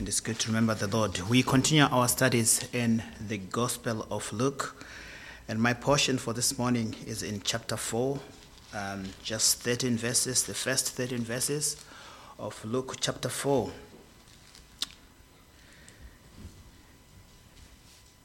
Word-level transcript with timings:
and 0.00 0.08
it's 0.08 0.20
good 0.20 0.38
to 0.38 0.48
remember 0.48 0.72
the 0.72 0.86
Lord. 0.86 1.20
We 1.28 1.42
continue 1.42 1.84
our 1.84 2.08
studies 2.08 2.66
in 2.72 3.02
the 3.20 3.36
Gospel 3.36 4.06
of 4.10 4.32
Luke, 4.32 4.82
and 5.46 5.60
my 5.60 5.74
portion 5.74 6.16
for 6.16 6.32
this 6.32 6.56
morning 6.56 6.96
is 7.06 7.22
in 7.22 7.42
chapter 7.42 7.76
4, 7.76 8.18
um, 8.72 9.04
just 9.22 9.60
13 9.60 9.98
verses, 9.98 10.44
the 10.44 10.54
first 10.54 10.92
13 10.92 11.18
verses 11.18 11.84
of 12.38 12.64
Luke 12.64 12.96
chapter 12.98 13.28
4. 13.28 13.70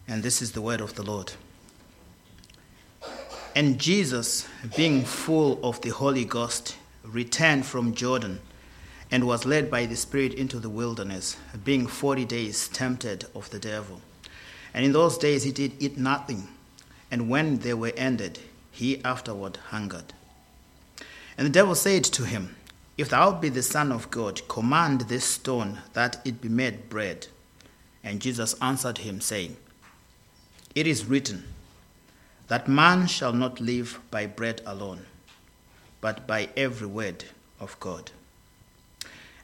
And 0.07 0.23
this 0.23 0.41
is 0.41 0.53
the 0.53 0.61
word 0.61 0.79
of 0.79 0.95
the 0.95 1.03
Lord. 1.03 1.33
And 3.53 3.77
Jesus, 3.77 4.47
being 4.77 5.03
full 5.03 5.59
of 5.61 5.81
the 5.81 5.89
Holy 5.89 6.23
Ghost, 6.23 6.77
returned 7.03 7.65
from 7.65 7.93
Jordan 7.93 8.39
and 9.11 9.25
was 9.25 9.45
led 9.45 9.69
by 9.69 9.85
the 9.85 9.95
Spirit 9.95 10.33
into 10.33 10.59
the 10.59 10.69
wilderness, 10.69 11.37
being 11.63 11.87
forty 11.87 12.25
days 12.25 12.67
tempted 12.67 13.25
of 13.35 13.49
the 13.49 13.59
devil. 13.59 14.01
And 14.73 14.85
in 14.85 14.91
those 14.91 15.17
days 15.17 15.43
he 15.43 15.51
did 15.51 15.73
eat 15.79 15.97
nothing, 15.97 16.47
and 17.11 17.29
when 17.29 17.59
they 17.59 17.73
were 17.73 17.93
ended, 17.95 18.39
he 18.71 19.03
afterward 19.03 19.57
hungered. 19.69 20.13
And 21.37 21.45
the 21.45 21.51
devil 21.51 21.75
said 21.75 22.03
to 22.05 22.25
him, 22.25 22.55
If 22.97 23.09
thou 23.09 23.31
be 23.31 23.49
the 23.49 23.63
Son 23.63 23.91
of 23.91 24.11
God, 24.11 24.47
command 24.47 25.01
this 25.01 25.25
stone 25.25 25.79
that 25.93 26.19
it 26.25 26.41
be 26.41 26.49
made 26.49 26.89
bread. 26.89 27.27
And 28.03 28.21
Jesus 28.21 28.55
answered 28.61 28.99
him, 28.99 29.21
saying, 29.21 29.57
It 30.73 30.87
is 30.87 31.05
written, 31.05 31.45
that 32.47 32.67
man 32.67 33.07
shall 33.07 33.33
not 33.33 33.59
live 33.59 33.99
by 34.11 34.27
bread 34.27 34.61
alone, 34.65 35.05
but 36.01 36.27
by 36.27 36.49
every 36.55 36.87
word 36.87 37.25
of 37.59 37.79
God. 37.79 38.11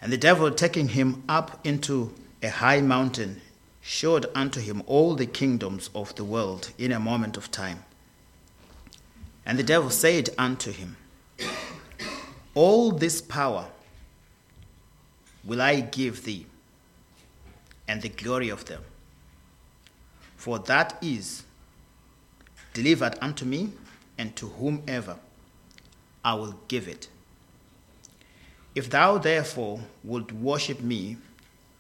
And 0.01 0.11
the 0.11 0.17
devil, 0.17 0.49
taking 0.51 0.89
him 0.89 1.23
up 1.29 1.65
into 1.65 2.13
a 2.41 2.49
high 2.49 2.81
mountain, 2.81 3.41
showed 3.81 4.25
unto 4.33 4.59
him 4.59 4.81
all 4.87 5.15
the 5.15 5.25
kingdoms 5.25 5.89
of 5.93 6.15
the 6.15 6.23
world 6.23 6.71
in 6.77 6.91
a 6.91 6.99
moment 6.99 7.37
of 7.37 7.51
time. 7.51 7.83
And 9.45 9.59
the 9.59 9.63
devil 9.63 9.89
said 9.89 10.29
unto 10.37 10.71
him, 10.71 10.97
All 12.53 12.91
this 12.91 13.21
power 13.21 13.67
will 15.43 15.61
I 15.61 15.79
give 15.79 16.23
thee, 16.23 16.45
and 17.87 18.01
the 18.01 18.09
glory 18.09 18.49
of 18.49 18.65
them. 18.65 18.83
For 20.35 20.59
that 20.59 20.97
is 21.01 21.43
delivered 22.73 23.17
unto 23.21 23.45
me, 23.45 23.73
and 24.17 24.35
to 24.35 24.47
whomever 24.47 25.17
I 26.23 26.35
will 26.35 26.59
give 26.67 26.87
it. 26.87 27.07
If 28.73 28.89
thou 28.89 29.17
therefore 29.17 29.81
wilt 30.03 30.31
worship 30.31 30.81
me, 30.81 31.17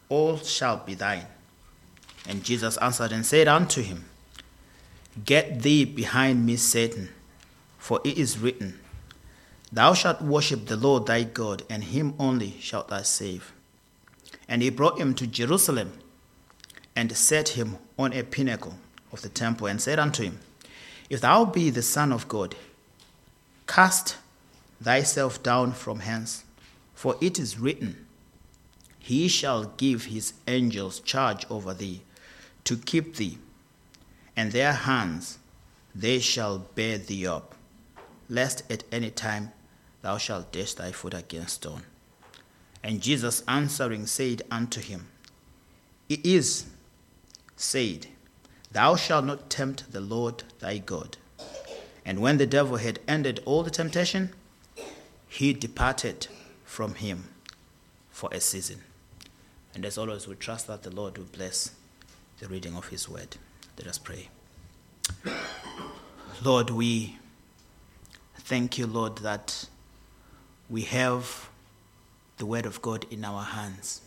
all 0.09 0.37
shall 0.37 0.77
be 0.77 0.93
thine. 0.93 1.27
And 2.27 2.43
Jesus 2.43 2.77
answered 2.77 3.11
and 3.11 3.25
said 3.25 3.47
unto 3.47 3.81
him, 3.81 4.05
Get 5.25 5.61
thee 5.61 5.85
behind 5.85 6.45
me, 6.45 6.55
Satan, 6.55 7.09
for 7.77 7.99
it 8.03 8.17
is 8.17 8.37
written, 8.37 8.79
Thou 9.71 9.93
shalt 9.93 10.21
worship 10.21 10.65
the 10.65 10.75
Lord 10.75 11.05
thy 11.05 11.23
God, 11.23 11.63
and 11.69 11.83
him 11.83 12.13
only 12.19 12.57
shalt 12.59 12.89
thou 12.89 13.01
save. 13.01 13.53
And 14.47 14.61
he 14.61 14.69
brought 14.69 14.99
him 14.99 15.13
to 15.15 15.27
Jerusalem, 15.27 15.93
and 16.95 17.15
set 17.15 17.49
him 17.49 17.77
on 17.97 18.11
a 18.13 18.23
pinnacle 18.23 18.75
of 19.13 19.21
the 19.21 19.29
temple, 19.29 19.67
and 19.67 19.81
said 19.81 19.97
unto 19.97 20.23
him, 20.23 20.39
If 21.09 21.21
thou 21.21 21.45
be 21.45 21.69
the 21.69 21.81
Son 21.81 22.11
of 22.11 22.27
God, 22.27 22.55
cast 23.65 24.17
thyself 24.81 25.41
down 25.41 25.71
from 25.71 25.99
hence. 25.99 26.43
For 27.01 27.15
it 27.19 27.39
is 27.39 27.57
written, 27.57 28.05
He 28.99 29.27
shall 29.27 29.63
give 29.63 30.05
his 30.05 30.33
angels 30.47 30.99
charge 30.99 31.47
over 31.49 31.73
thee, 31.73 32.03
to 32.65 32.77
keep 32.77 33.15
thee, 33.15 33.39
and 34.37 34.51
their 34.51 34.73
hands 34.73 35.39
they 35.95 36.19
shall 36.19 36.59
bear 36.59 36.99
thee 36.99 37.25
up, 37.25 37.55
lest 38.29 38.71
at 38.71 38.83
any 38.91 39.09
time 39.09 39.51
thou 40.03 40.19
shalt 40.19 40.51
dash 40.51 40.75
thy 40.75 40.91
foot 40.91 41.15
against 41.15 41.55
stone. 41.55 41.81
And 42.83 43.01
Jesus 43.01 43.41
answering 43.47 44.05
said 44.05 44.43
unto 44.51 44.79
him, 44.79 45.07
It 46.07 46.23
is 46.23 46.67
said, 47.55 48.05
Thou 48.71 48.95
shalt 48.95 49.25
not 49.25 49.49
tempt 49.49 49.91
the 49.91 50.01
Lord 50.01 50.43
thy 50.59 50.77
God. 50.77 51.17
And 52.05 52.19
when 52.19 52.37
the 52.37 52.45
devil 52.45 52.77
had 52.77 52.99
ended 53.07 53.41
all 53.45 53.63
the 53.63 53.71
temptation, 53.71 54.33
he 55.27 55.51
departed 55.51 56.27
from 56.71 56.95
him 56.95 57.25
for 58.11 58.29
a 58.31 58.39
season. 58.39 58.79
And 59.75 59.83
as 59.85 59.97
always, 59.97 60.25
we 60.25 60.35
trust 60.35 60.67
that 60.67 60.83
the 60.83 60.89
Lord 60.89 61.17
will 61.17 61.25
bless 61.25 61.71
the 62.39 62.47
reading 62.47 62.77
of 62.77 62.87
his 62.87 63.09
word. 63.09 63.35
Let 63.77 63.87
us 63.87 63.97
pray. 63.97 64.29
Lord, 66.41 66.69
we 66.69 67.17
thank 68.37 68.77
you, 68.77 68.87
Lord, 68.87 69.17
that 69.17 69.67
we 70.69 70.83
have 70.83 71.49
the 72.37 72.45
word 72.45 72.65
of 72.65 72.81
God 72.81 73.05
in 73.11 73.25
our 73.25 73.43
hands. 73.43 73.99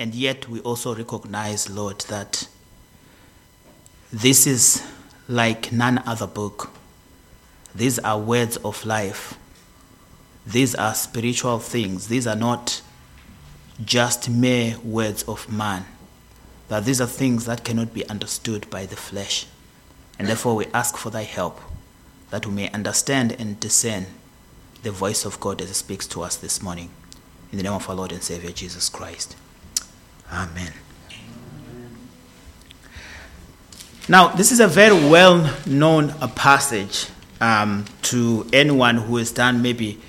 And 0.00 0.16
yet 0.16 0.48
we 0.48 0.58
also 0.62 0.96
recognize, 0.96 1.70
Lord, 1.70 2.00
that 2.08 2.48
this 4.12 4.48
is 4.48 4.84
like 5.28 5.70
none 5.70 6.02
other 6.06 6.26
book. 6.26 6.72
These 7.72 8.00
are 8.00 8.18
words 8.18 8.56
of 8.56 8.84
life 8.84 9.38
these 10.46 10.74
are 10.74 10.94
spiritual 10.94 11.58
things. 11.58 12.08
These 12.08 12.26
are 12.26 12.36
not 12.36 12.82
just 13.84 14.28
mere 14.28 14.76
words 14.78 15.22
of 15.24 15.50
man. 15.50 15.84
That 16.68 16.84
these 16.84 17.00
are 17.00 17.06
things 17.06 17.46
that 17.46 17.64
cannot 17.64 17.94
be 17.94 18.08
understood 18.08 18.68
by 18.70 18.86
the 18.86 18.96
flesh. 18.96 19.46
And 20.18 20.28
therefore, 20.28 20.56
we 20.56 20.66
ask 20.74 20.96
for 20.96 21.10
thy 21.10 21.22
help 21.22 21.60
that 22.30 22.46
we 22.46 22.52
may 22.52 22.70
understand 22.70 23.32
and 23.38 23.60
discern 23.60 24.06
the 24.82 24.90
voice 24.90 25.24
of 25.24 25.38
God 25.38 25.60
as 25.60 25.70
it 25.70 25.74
speaks 25.74 26.06
to 26.08 26.22
us 26.22 26.36
this 26.36 26.62
morning. 26.62 26.90
In 27.50 27.58
the 27.58 27.64
name 27.64 27.74
of 27.74 27.88
our 27.88 27.94
Lord 27.94 28.12
and 28.12 28.22
Savior 28.22 28.50
Jesus 28.50 28.88
Christ. 28.88 29.36
Amen. 30.32 30.72
Now, 34.08 34.28
this 34.28 34.50
is 34.50 34.58
a 34.58 34.66
very 34.66 34.94
well 35.08 35.54
known 35.66 36.08
passage 36.34 37.06
um, 37.40 37.84
to 38.02 38.48
anyone 38.52 38.96
who 38.96 39.16
has 39.18 39.30
done 39.30 39.62
maybe 39.62 40.00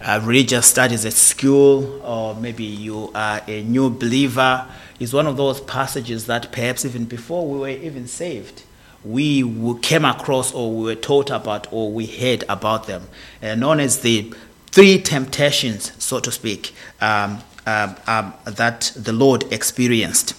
uh, 0.00 0.20
religious 0.22 0.66
studies 0.66 1.04
at 1.04 1.12
school, 1.12 2.00
or 2.02 2.34
maybe 2.34 2.64
you 2.64 3.10
are 3.14 3.40
a 3.46 3.62
new 3.62 3.90
believer, 3.90 4.66
is 5.00 5.12
one 5.12 5.26
of 5.26 5.36
those 5.36 5.60
passages 5.60 6.26
that 6.26 6.52
perhaps 6.52 6.84
even 6.84 7.04
before 7.04 7.46
we 7.48 7.58
were 7.58 7.68
even 7.68 8.06
saved, 8.06 8.62
we 9.04 9.42
came 9.80 10.04
across 10.04 10.52
or 10.52 10.74
we 10.74 10.84
were 10.84 10.94
taught 10.94 11.30
about 11.30 11.66
or 11.72 11.90
we 11.90 12.06
heard 12.06 12.44
about 12.48 12.86
them, 12.86 13.08
uh, 13.42 13.54
known 13.54 13.80
as 13.80 14.00
the 14.00 14.32
three 14.70 15.00
temptations, 15.00 15.92
so 16.02 16.20
to 16.20 16.30
speak, 16.30 16.74
um, 17.00 17.38
um, 17.66 17.96
um, 18.06 18.34
that 18.44 18.92
the 18.96 19.12
Lord 19.12 19.50
experienced 19.52 20.34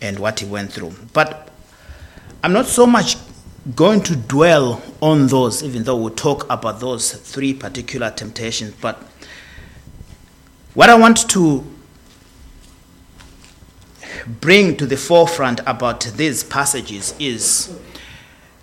and 0.00 0.18
what 0.18 0.40
he 0.40 0.46
went 0.46 0.72
through. 0.72 0.94
But 1.12 1.48
I'm 2.42 2.52
not 2.52 2.66
so 2.66 2.86
much 2.86 3.16
going 3.74 4.00
to 4.02 4.16
dwell 4.16 4.82
on 5.02 5.26
those, 5.26 5.62
even 5.62 5.84
though 5.84 5.96
we'll 5.96 6.14
talk 6.14 6.50
about 6.50 6.80
those 6.80 7.12
three 7.12 7.52
particular 7.52 8.10
temptations. 8.10 8.74
But 8.80 9.02
what 10.74 10.88
I 10.88 10.94
want 10.94 11.28
to 11.30 11.64
bring 14.26 14.76
to 14.76 14.86
the 14.86 14.96
forefront 14.96 15.60
about 15.66 16.00
these 16.16 16.44
passages 16.44 17.14
is 17.18 17.78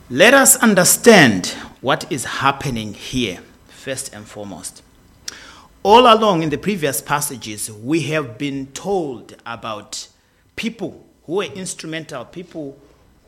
let 0.10 0.34
us 0.34 0.56
understand 0.58 1.48
what 1.82 2.12
is 2.12 2.26
happening 2.26 2.94
here, 2.94 3.40
first 3.68 4.14
and 4.14 4.26
foremost. 4.26 4.82
All 5.84 6.12
along 6.12 6.42
in 6.42 6.50
the 6.50 6.58
previous 6.58 7.02
passages, 7.02 7.72
we 7.72 8.02
have 8.04 8.38
been 8.38 8.68
told 8.68 9.36
about 9.46 10.08
people 10.56 11.06
who 11.26 11.34
were 11.36 11.44
instrumental, 11.44 12.26
people 12.26 12.78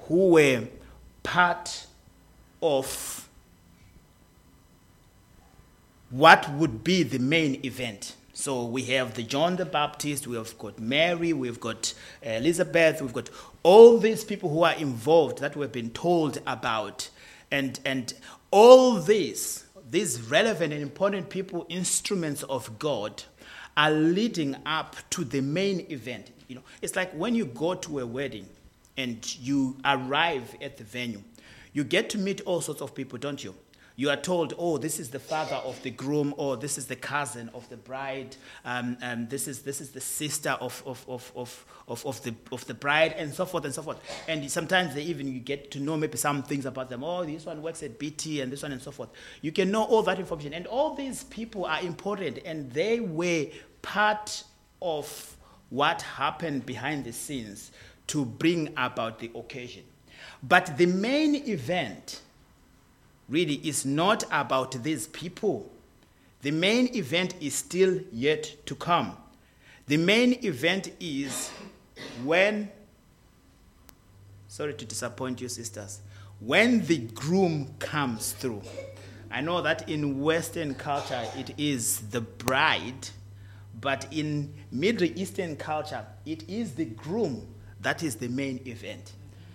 who 0.07 0.29
were 0.29 0.63
part 1.27 1.87
of 2.61 3.27
what 6.09 6.49
would 6.53 6.85
be 6.85 7.03
the 7.03 7.19
main 7.19 7.59
event. 7.65 8.15
So 8.31 8.63
we 8.63 8.83
have 8.83 9.15
the 9.15 9.23
John 9.23 9.57
the 9.57 9.65
Baptist, 9.65 10.25
we 10.25 10.37
have 10.37 10.57
got 10.57 10.79
Mary, 10.79 11.33
we've 11.33 11.59
got 11.59 11.93
uh, 12.25 12.29
Elizabeth, 12.29 13.01
we've 13.01 13.11
got 13.11 13.29
all 13.61 13.97
these 13.97 14.23
people 14.23 14.49
who 14.49 14.63
are 14.63 14.75
involved 14.75 15.39
that 15.39 15.57
we've 15.57 15.71
been 15.71 15.89
told 15.89 16.39
about. 16.47 17.09
And, 17.51 17.77
and 17.83 18.13
all 18.49 18.93
these, 19.01 19.65
these 19.89 20.21
relevant 20.21 20.71
and 20.71 20.81
important 20.81 21.29
people, 21.29 21.65
instruments 21.67 22.43
of 22.43 22.79
God, 22.79 23.23
are 23.75 23.91
leading 23.91 24.55
up 24.65 24.95
to 25.09 25.25
the 25.25 25.41
main 25.41 25.85
event. 25.91 26.31
You 26.47 26.55
know, 26.55 26.63
it's 26.81 26.95
like 26.95 27.11
when 27.11 27.35
you 27.35 27.43
go 27.43 27.75
to 27.75 27.99
a 27.99 28.05
wedding, 28.05 28.47
and 28.97 29.37
you 29.39 29.77
arrive 29.85 30.55
at 30.61 30.77
the 30.77 30.83
venue, 30.83 31.23
you 31.73 31.83
get 31.83 32.09
to 32.11 32.17
meet 32.17 32.41
all 32.41 32.61
sorts 32.61 32.81
of 32.81 32.93
people, 32.95 33.17
don't 33.17 33.43
you? 33.43 33.53
you 33.97 34.11
are 34.11 34.15
told, 34.15 34.53
oh, 34.59 34.77
this 34.77 34.99
is 34.99 35.09
the 35.09 35.19
father 35.19 35.55
of 35.55 35.81
the 35.81 35.89
groom, 35.89 36.31
or 36.37 36.55
this 36.55 36.77
is 36.77 36.85
the 36.85 36.95
cousin 36.95 37.49
of 37.55 37.67
the 37.69 37.77
bride, 37.77 38.35
um, 38.63 38.95
um, 39.01 39.27
this, 39.27 39.47
is, 39.47 39.63
this 39.63 39.81
is 39.81 39.89
the 39.89 39.99
sister 39.99 40.51
of, 40.51 40.83
of, 40.85 41.03
of, 41.09 41.31
of, 41.35 41.65
of, 41.87 42.05
of, 42.05 42.21
the, 42.23 42.33
of 42.51 42.63
the 42.67 42.75
bride, 42.75 43.15
and 43.17 43.33
so 43.33 43.43
forth 43.43 43.65
and 43.65 43.73
so 43.73 43.81
forth. 43.81 43.99
And 44.27 44.49
sometimes 44.51 44.93
they 44.93 45.01
even 45.01 45.27
you 45.27 45.39
get 45.39 45.71
to 45.71 45.79
know 45.79 45.97
maybe 45.97 46.15
some 46.15 46.43
things 46.43 46.67
about 46.67 46.89
them. 46.89 47.03
Oh, 47.03 47.25
this 47.25 47.47
one 47.47 47.59
works 47.63 47.81
at 47.81 47.97
BT, 47.97 48.41
and 48.41 48.51
this 48.51 48.61
one, 48.61 48.71
and 48.71 48.81
so 48.81 48.91
forth. 48.91 49.09
You 49.41 49.51
can 49.51 49.71
know 49.71 49.83
all 49.83 50.03
that 50.03 50.19
information. 50.19 50.53
And 50.53 50.67
all 50.67 50.93
these 50.93 51.23
people 51.23 51.65
are 51.65 51.81
important, 51.81 52.37
and 52.45 52.71
they 52.71 52.99
were 52.99 53.47
part 53.81 54.43
of 54.79 55.35
what 55.69 56.03
happened 56.03 56.67
behind 56.67 57.03
the 57.03 57.11
scenes 57.11 57.71
to 58.07 58.25
bring 58.25 58.73
about 58.77 59.19
the 59.19 59.31
occasion. 59.35 59.83
But 60.41 60.77
the 60.77 60.85
main 60.85 61.35
event, 61.35 62.21
really 63.29 63.55
is 63.55 63.85
not 63.85 64.23
about 64.31 64.83
these 64.83 65.07
people. 65.07 65.69
The 66.41 66.51
main 66.51 66.95
event 66.95 67.35
is 67.41 67.55
still 67.55 67.99
yet 68.11 68.65
to 68.67 68.75
come. 68.75 69.17
The 69.87 69.97
main 69.97 70.45
event 70.45 70.91
is 70.99 71.49
when, 72.23 72.69
sorry 74.47 74.73
to 74.75 74.85
disappoint 74.85 75.41
you, 75.41 75.49
sisters, 75.49 76.01
when 76.39 76.85
the 76.85 76.99
groom 76.99 77.73
comes 77.79 78.33
through. 78.33 78.61
I 79.31 79.41
know 79.41 79.61
that 79.61 79.89
in 79.89 80.21
Western 80.21 80.75
culture 80.75 81.23
it 81.35 81.53
is 81.57 81.99
the 82.11 82.21
bride, 82.21 83.09
but 83.81 84.07
in 84.11 84.53
Middle 84.71 85.07
Eastern 85.19 85.55
culture 85.55 86.05
it 86.25 86.47
is 86.47 86.73
the 86.73 86.85
groom 86.85 87.45
that 87.87 88.03
is 88.03 88.17
the 88.17 88.27
main 88.27 88.59
event. 88.65 89.13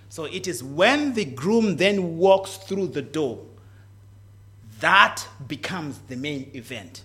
So 0.09 0.25
it 0.25 0.49
is 0.49 0.65
when 0.65 1.13
the 1.13 1.27
groom 1.27 1.77
then 1.77 2.17
walks 2.17 2.57
through 2.57 2.87
the 2.89 3.03
door 3.03 3.45
that 4.81 5.29
becomes 5.47 5.99
the 6.09 6.17
main 6.17 6.51
event. 6.55 7.05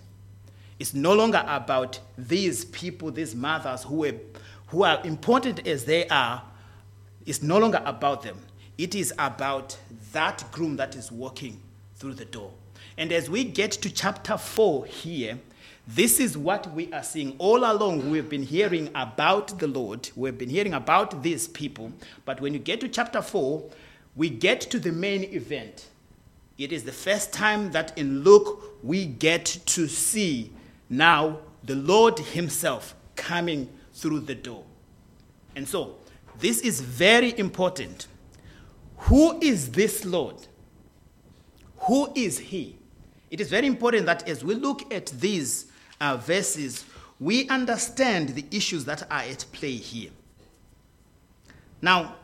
It's 0.78 0.94
no 0.94 1.12
longer 1.12 1.44
about 1.46 2.00
these 2.16 2.64
people, 2.64 3.10
these 3.10 3.34
mothers 3.34 3.84
who 3.84 4.06
are, 4.06 4.14
who 4.68 4.84
are 4.84 5.04
important 5.04 5.66
as 5.66 5.84
they 5.84 6.08
are. 6.08 6.42
It's 7.26 7.42
no 7.42 7.58
longer 7.58 7.82
about 7.84 8.22
them. 8.22 8.38
It 8.78 8.94
is 8.94 9.12
about 9.18 9.76
that 10.12 10.44
groom 10.50 10.76
that 10.76 10.96
is 10.96 11.12
walking 11.12 11.60
through 11.96 12.14
the 12.14 12.24
door. 12.24 12.52
And 12.96 13.12
as 13.12 13.28
we 13.28 13.44
get 13.44 13.72
to 13.72 13.90
chapter 13.90 14.38
4 14.38 14.86
here, 14.86 15.38
this 15.88 16.20
is 16.20 16.36
what 16.36 16.70
we 16.74 16.92
are 16.92 17.02
seeing 17.02 17.34
all 17.38 17.60
along. 17.60 18.10
We've 18.10 18.28
been 18.28 18.42
hearing 18.42 18.90
about 18.94 19.58
the 19.58 19.66
Lord, 19.66 20.10
we've 20.14 20.36
been 20.36 20.50
hearing 20.50 20.74
about 20.74 21.22
these 21.22 21.48
people. 21.48 21.92
But 22.26 22.42
when 22.42 22.52
you 22.52 22.58
get 22.58 22.80
to 22.82 22.88
chapter 22.88 23.22
4, 23.22 23.64
we 24.14 24.28
get 24.28 24.60
to 24.60 24.78
the 24.78 24.92
main 24.92 25.24
event. 25.24 25.86
It 26.58 26.72
is 26.72 26.84
the 26.84 26.92
first 26.92 27.32
time 27.32 27.70
that 27.70 27.96
in 27.96 28.22
Luke 28.22 28.62
we 28.82 29.06
get 29.06 29.46
to 29.46 29.88
see 29.88 30.52
now 30.90 31.38
the 31.64 31.76
Lord 31.76 32.18
Himself 32.18 32.94
coming 33.16 33.70
through 33.94 34.20
the 34.20 34.34
door. 34.34 34.64
And 35.56 35.66
so, 35.66 35.96
this 36.38 36.60
is 36.60 36.82
very 36.82 37.36
important. 37.38 38.08
Who 38.98 39.40
is 39.40 39.70
this 39.70 40.04
Lord? 40.04 40.36
Who 41.86 42.12
is 42.14 42.38
He? 42.38 42.76
It 43.30 43.40
is 43.40 43.48
very 43.48 43.66
important 43.66 44.04
that 44.04 44.28
as 44.28 44.44
we 44.44 44.54
look 44.54 44.92
at 44.92 45.06
these 45.06 45.67
uh, 46.00 46.16
verses, 46.16 46.84
we 47.20 47.48
understand 47.48 48.30
the 48.30 48.44
issues 48.50 48.84
that 48.84 49.10
are 49.10 49.22
at 49.22 49.44
play 49.52 49.72
here. 49.72 50.10
Now, 51.80 52.16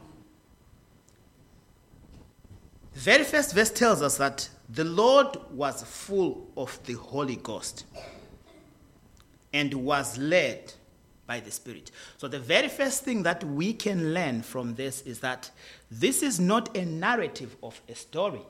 the 2.93 3.01
very 3.01 3.25
first 3.25 3.55
verse 3.55 3.71
tells 3.71 4.03
us 4.03 4.17
that 4.19 4.49
the 4.69 4.85
Lord 4.85 5.37
was 5.51 5.83
full 5.83 6.49
of 6.57 6.79
the 6.87 6.95
Holy 6.95 7.37
Ghost 7.37 7.85
and 9.53 9.73
was 9.75 10.17
led 10.19 10.73
by 11.27 11.41
the 11.41 11.51
Spirit. 11.51 11.91
So, 12.19 12.29
the 12.29 12.39
very 12.39 12.69
first 12.69 13.05
thing 13.05 13.23
that 13.23 13.43
we 13.45 13.73
can 13.73 14.13
learn 14.15 14.43
from 14.43 14.75
this 14.75 15.03
is 15.03 15.21
that 15.21 15.51
this 15.91 16.23
is 16.23 16.39
not 16.39 16.77
a 16.77 16.85
narrative 16.85 17.57
of 17.63 17.81
a 17.89 17.95
story. 17.95 18.43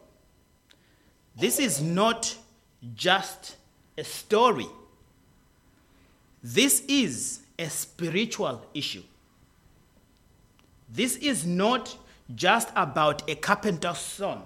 This 1.37 1.59
is 1.59 1.81
not 1.81 2.37
just 2.95 3.57
a 3.97 4.05
story. 4.05 4.67
This 6.47 6.83
is 6.89 7.41
a 7.59 7.71
spiritual 7.71 8.67
issue. 8.75 9.03
This 10.93 11.17
is 11.17 11.47
not 11.47 11.97
just 12.35 12.69
about 12.77 13.29
a 13.31 13.35
carpenter's 13.35 13.97
son. 13.97 14.43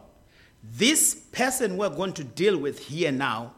This 0.62 1.16
person 1.16 1.76
we're 1.76 1.90
going 1.90 2.12
to 2.12 2.22
deal 2.22 2.56
with 2.56 2.78
here 2.78 3.10
now, 3.10 3.52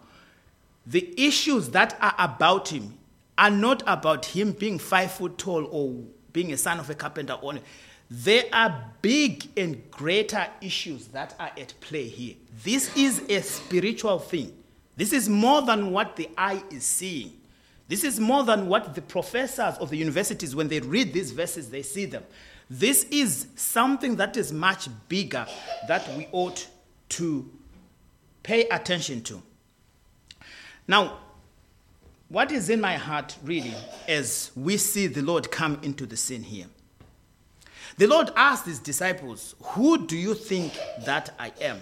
the 0.86 1.12
issues 1.18 1.68
that 1.70 1.98
are 2.00 2.14
about 2.18 2.68
him 2.68 2.94
are 3.36 3.50
not 3.50 3.82
about 3.86 4.24
him 4.24 4.52
being 4.52 4.78
five 4.78 5.12
foot 5.12 5.36
tall 5.36 5.66
or 5.70 6.02
being 6.32 6.50
a 6.54 6.56
son 6.56 6.80
of 6.80 6.88
a 6.88 6.94
carpenter 6.94 7.36
only. 7.42 7.60
There 8.10 8.44
are 8.54 8.90
big 9.02 9.48
and 9.54 9.90
greater 9.90 10.46
issues 10.62 11.08
that 11.08 11.34
are 11.38 11.50
at 11.58 11.74
play 11.80 12.08
here. 12.08 12.36
This 12.64 12.96
is 12.96 13.20
a 13.28 13.42
spiritual 13.42 14.18
thing. 14.18 14.56
This 14.96 15.12
is 15.12 15.28
more 15.28 15.60
than 15.60 15.90
what 15.90 16.16
the 16.16 16.30
eye 16.38 16.62
is 16.70 16.84
seeing. 16.84 17.39
This 17.90 18.04
is 18.04 18.20
more 18.20 18.44
than 18.44 18.68
what 18.68 18.94
the 18.94 19.02
professors 19.02 19.76
of 19.78 19.90
the 19.90 19.96
universities, 19.96 20.54
when 20.54 20.68
they 20.68 20.78
read 20.78 21.12
these 21.12 21.32
verses, 21.32 21.70
they 21.70 21.82
see 21.82 22.04
them. 22.04 22.22
This 22.70 23.02
is 23.10 23.48
something 23.56 24.14
that 24.14 24.36
is 24.36 24.52
much 24.52 24.88
bigger 25.08 25.44
that 25.88 26.08
we 26.16 26.28
ought 26.30 26.68
to 27.08 27.50
pay 28.44 28.68
attention 28.68 29.22
to. 29.22 29.42
Now, 30.86 31.18
what 32.28 32.52
is 32.52 32.70
in 32.70 32.80
my 32.80 32.94
heart 32.94 33.36
really 33.42 33.74
as 34.06 34.52
we 34.54 34.76
see 34.76 35.08
the 35.08 35.22
Lord 35.22 35.50
come 35.50 35.80
into 35.82 36.06
the 36.06 36.16
scene 36.16 36.44
here? 36.44 36.66
The 37.96 38.06
Lord 38.06 38.30
asked 38.36 38.66
his 38.66 38.78
disciples, 38.78 39.56
Who 39.60 40.06
do 40.06 40.16
you 40.16 40.34
think 40.34 40.78
that 41.06 41.34
I 41.40 41.52
am? 41.60 41.80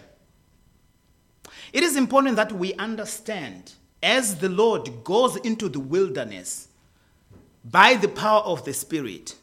It 1.70 1.82
is 1.82 1.98
important 1.98 2.36
that 2.36 2.50
we 2.50 2.72
understand 2.76 3.74
as 4.02 4.36
the 4.36 4.48
Lord 4.48 5.04
goes 5.04 5.36
into 5.36 5.68
the 5.68 5.80
wilderness 5.80 6.68
by 7.64 7.94
the 7.94 8.08
power 8.08 8.42
of 8.42 8.64
the 8.64 8.72
Spirit 8.72 9.34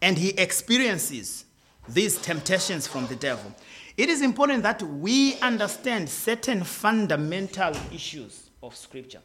and 0.00 0.16
he 0.16 0.30
experiences 0.30 1.44
these 1.88 2.18
temptations 2.18 2.86
from 2.86 3.06
the 3.06 3.16
devil, 3.16 3.54
it 3.96 4.08
is 4.08 4.22
important 4.22 4.62
that 4.62 4.82
we 4.82 5.38
understand 5.40 6.08
certain 6.08 6.62
fundamental 6.62 7.72
issues 7.92 8.50
of 8.62 8.76
Scripture. 8.76 9.22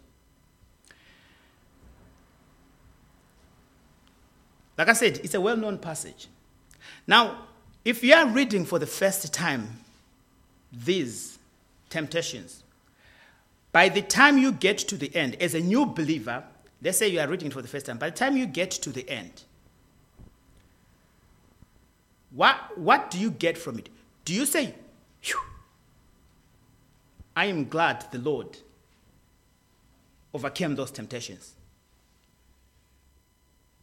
Like 4.78 4.90
I 4.90 4.94
said, 4.94 5.20
it's 5.24 5.34
a 5.34 5.42
well 5.42 5.58
known 5.58 5.78
passage. 5.78 6.28
Now, 7.06 7.46
if 7.84 8.04
you 8.04 8.14
are 8.14 8.28
reading 8.28 8.66
for 8.66 8.80
the 8.80 8.88
first 8.88 9.34
time 9.34 9.80
these 10.72 11.38
temptations, 11.90 12.61
by 13.72 13.90
the 13.90 14.02
time 14.02 14.38
you 14.38 14.52
get 14.52 14.78
to 14.80 14.98
the 14.98 15.14
end, 15.16 15.36
as 15.36 15.54
a 15.54 15.60
new 15.60 15.86
believer, 15.86 16.44
let's 16.82 16.98
say 16.98 17.08
you 17.08 17.20
are 17.20 17.28
reading 17.28 17.52
for 17.52 17.62
the 17.62 17.68
first 17.68 17.86
time, 17.86 17.98
by 17.98 18.10
the 18.10 18.16
time 18.16 18.36
you 18.36 18.46
get 18.46 18.72
to 18.72 18.90
the 18.90 19.08
end, 19.10 19.44
what, 22.32 22.78
what 22.78 23.12
do 23.12 23.20
you 23.20 23.32
get 23.32 23.58
from 23.58 23.78
it? 23.80 23.90
Do 24.26 24.34
you 24.34 24.46
say, 24.46 24.76
I 27.36 27.46
am 27.46 27.68
glad 27.70 28.06
the 28.12 28.20
Lord 28.20 28.58
overcame 30.34 30.76
those 30.76 30.92
temptations? 30.92 31.54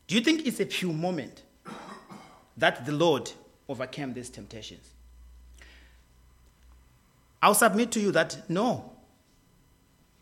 Do 0.06 0.14
you 0.14 0.20
think 0.20 0.46
it's 0.46 0.60
a 0.60 0.66
few 0.66 0.92
moment 0.92 1.42
that 2.56 2.86
the 2.86 2.92
Lord 2.92 3.30
overcame 3.68 4.14
these 4.14 4.30
temptations? 4.30 4.90
I'll 7.42 7.54
submit 7.54 7.90
to 7.92 8.00
you 8.00 8.10
that 8.12 8.48
no, 8.48 8.92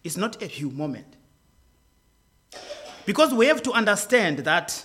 it's 0.06 0.16
not 0.16 0.42
a 0.42 0.48
few 0.48 0.70
moment. 0.70 1.16
Because 3.04 3.34
we 3.34 3.46
have 3.46 3.62
to 3.64 3.72
understand 3.72 4.38
that 4.40 4.84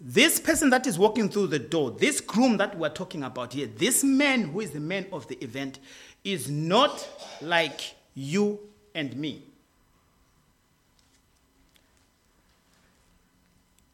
this 0.00 0.38
person 0.38 0.70
that 0.70 0.86
is 0.86 0.98
walking 0.98 1.28
through 1.28 1.48
the 1.48 1.58
door, 1.58 1.90
this 1.90 2.20
groom 2.20 2.58
that 2.58 2.76
we're 2.78 2.90
talking 2.90 3.22
about 3.22 3.52
here, 3.52 3.66
this 3.66 4.04
man 4.04 4.42
who 4.42 4.60
is 4.60 4.70
the 4.70 4.80
man 4.80 5.06
of 5.12 5.26
the 5.28 5.42
event, 5.42 5.78
is 6.24 6.50
not 6.50 7.08
like 7.40 7.94
you 8.14 8.60
and 8.94 9.16
me. 9.16 9.42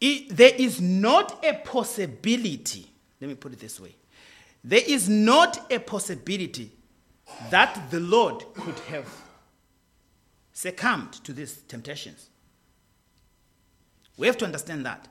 It, 0.01 0.37
there 0.37 0.53
is 0.57 0.81
not 0.81 1.45
a 1.45 1.55
possibility, 1.55 2.87
let 3.21 3.29
me 3.29 3.35
put 3.37 3.53
it 3.53 3.61
this 3.61 3.79
way 3.79 3.95
there 4.65 4.83
is 4.87 5.09
not 5.09 5.73
a 5.73 5.79
possibility 5.79 6.71
that 7.51 7.91
the 7.91 8.01
Lord 8.01 8.45
could 8.55 8.79
have 8.81 9.22
succumbed 10.53 11.13
to 11.25 11.33
these 11.33 11.57
temptations. 11.63 12.29
We 14.17 14.27
have 14.27 14.37
to 14.39 14.45
understand 14.45 14.85
that. 14.87 15.09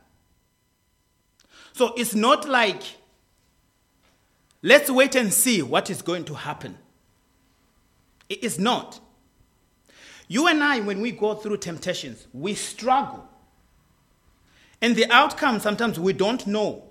So 1.74 1.94
it's 1.96 2.14
not 2.14 2.48
like, 2.48 2.82
let's 4.62 4.90
wait 4.90 5.16
and 5.16 5.34
see 5.34 5.62
what 5.62 5.90
is 5.90 6.02
going 6.02 6.26
to 6.26 6.34
happen. 6.36 6.78
It 8.30 8.44
is 8.44 8.60
not. 8.60 9.00
You 10.28 10.48
and 10.48 10.64
I, 10.64 10.80
when 10.80 11.02
we 11.02 11.12
go 11.12 11.34
through 11.34 11.58
temptations, 11.58 12.28
we 12.32 12.54
struggle. 12.54 13.28
And 14.82 14.96
the 14.96 15.12
outcome, 15.12 15.60
sometimes 15.60 16.00
we 16.00 16.14
don't 16.14 16.48
know 16.48 16.84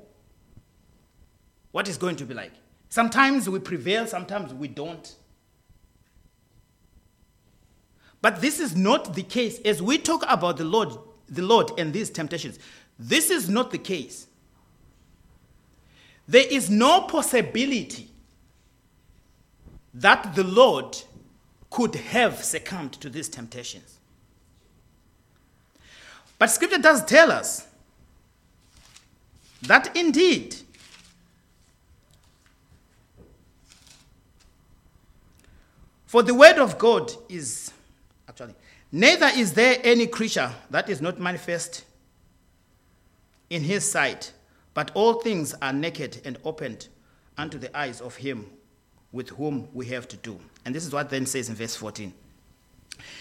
what 1.72 1.88
is 1.88 1.96
going 1.96 2.16
to 2.16 2.24
be 2.24 2.34
like. 2.34 2.52
Sometimes 2.88 3.48
we 3.48 3.58
prevail, 3.60 4.06
sometimes 4.06 4.52
we 4.52 4.68
don't. 4.68 5.14
But 8.22 8.40
this 8.40 8.60
is 8.60 8.76
not 8.76 9.14
the 9.14 9.22
case. 9.22 9.60
As 9.64 9.80
we 9.80 9.98
talk 9.98 10.24
about 10.28 10.56
the 10.58 10.64
Lord, 10.64 10.90
the 11.28 11.42
Lord 11.42 11.72
and 11.78 11.92
these 11.92 12.10
temptations, 12.10 12.58
this 12.98 13.30
is 13.30 13.48
not 13.48 13.70
the 13.70 13.78
case. 13.78 14.26
There 16.28 16.46
is 16.48 16.70
no 16.70 17.02
possibility 17.02 18.10
that 19.94 20.34
the 20.34 20.44
Lord 20.44 20.96
could 21.70 21.94
have 21.94 22.44
succumbed 22.44 22.92
to 22.94 23.08
these 23.08 23.28
temptations. 23.28 23.98
But 26.38 26.50
scripture 26.50 26.78
does 26.78 27.04
tell 27.04 27.30
us 27.30 27.66
that 29.62 29.94
indeed 29.96 30.56
for 36.06 36.22
the 36.22 36.34
word 36.34 36.58
of 36.58 36.78
God 36.78 37.12
is 37.28 37.72
neither 38.92 39.30
is 39.34 39.52
there 39.52 39.78
any 39.84 40.06
creature 40.06 40.52
that 40.70 40.88
is 40.88 41.00
not 41.00 41.18
manifest 41.18 41.84
in 43.48 43.62
his 43.62 43.90
sight 43.90 44.32
but 44.74 44.90
all 44.94 45.14
things 45.14 45.54
are 45.60 45.72
naked 45.72 46.20
and 46.24 46.38
opened 46.44 46.88
unto 47.36 47.58
the 47.58 47.76
eyes 47.76 48.00
of 48.00 48.16
him 48.16 48.46
with 49.12 49.30
whom 49.30 49.68
we 49.72 49.86
have 49.86 50.06
to 50.08 50.16
do. 50.18 50.38
And 50.64 50.74
this 50.74 50.86
is 50.86 50.92
what 50.92 51.10
then 51.10 51.26
says 51.26 51.48
in 51.48 51.54
verse 51.54 51.74
14. 51.74 52.12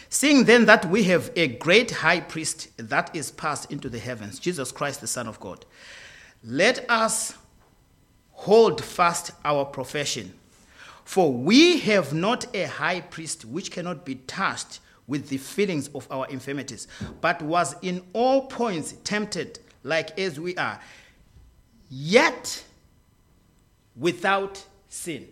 Seeing 0.10 0.44
then 0.44 0.66
that 0.66 0.86
we 0.86 1.04
have 1.04 1.32
a 1.36 1.48
great 1.48 1.92
high 1.92 2.20
priest 2.20 2.70
that 2.78 3.16
is 3.16 3.32
passed 3.32 3.72
into 3.72 3.90
the 3.90 4.00
heavens, 4.00 4.40
Jesus 4.40 4.72
Christ, 4.72 5.02
the 5.02 5.08
Son 5.08 5.28
of 5.28 5.40
God, 5.40 5.66
let 6.44 6.90
us 6.90 7.34
hold 8.32 8.84
fast 8.84 9.32
our 9.44 9.66
profession. 9.66 10.34
For 11.06 11.32
we 11.32 11.80
have 11.80 12.14
not 12.14 12.46
a 12.56 12.66
high 12.66 13.02
priest 13.02 13.46
which 13.46 13.72
cannot 13.72 14.06
be 14.06 14.16
touched 14.16 14.80
with 15.10 15.28
the 15.28 15.38
feelings 15.38 15.90
of 15.96 16.08
our 16.12 16.28
infirmities, 16.28 16.88
but 17.20 17.42
was 17.42 17.76
in 17.82 18.02
all 18.14 18.46
points 18.46 18.94
tempted 19.04 19.60
like 19.84 20.18
as 20.20 20.40
we 20.40 20.56
are, 20.56 20.80
yet 21.90 22.64
without 23.96 24.64
sin. 24.88 25.28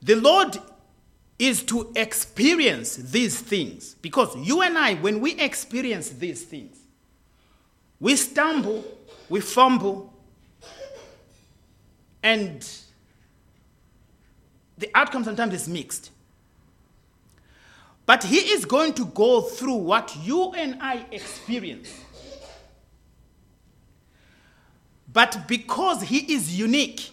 The 0.00 0.14
Lord 0.14 0.58
is 1.40 1.64
to 1.64 1.92
experience 1.96 2.94
these 2.96 3.40
things 3.40 3.94
because 3.94 4.36
you 4.36 4.62
and 4.62 4.78
I, 4.78 4.94
when 4.94 5.20
we 5.20 5.32
experience 5.32 6.10
these 6.10 6.44
things, 6.44 6.78
we 7.98 8.14
stumble, 8.14 8.84
we 9.28 9.40
fumble, 9.40 10.14
and 12.22 12.68
the 14.76 14.88
outcome 14.94 15.24
sometimes 15.24 15.52
is 15.54 15.68
mixed. 15.68 16.12
But 18.08 18.24
He 18.24 18.38
is 18.38 18.64
going 18.64 18.94
to 18.94 19.04
go 19.04 19.42
through 19.42 19.74
what 19.74 20.16
you 20.22 20.52
and 20.52 20.78
I 20.80 21.04
experience. 21.12 21.92
But 25.12 25.46
because 25.46 26.00
He 26.00 26.32
is 26.32 26.58
unique, 26.58 27.10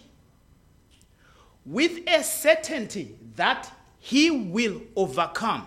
with 1.66 2.08
a 2.08 2.22
certainty 2.22 3.14
that 3.34 3.70
he 3.98 4.30
will 4.30 4.80
overcome. 4.94 5.66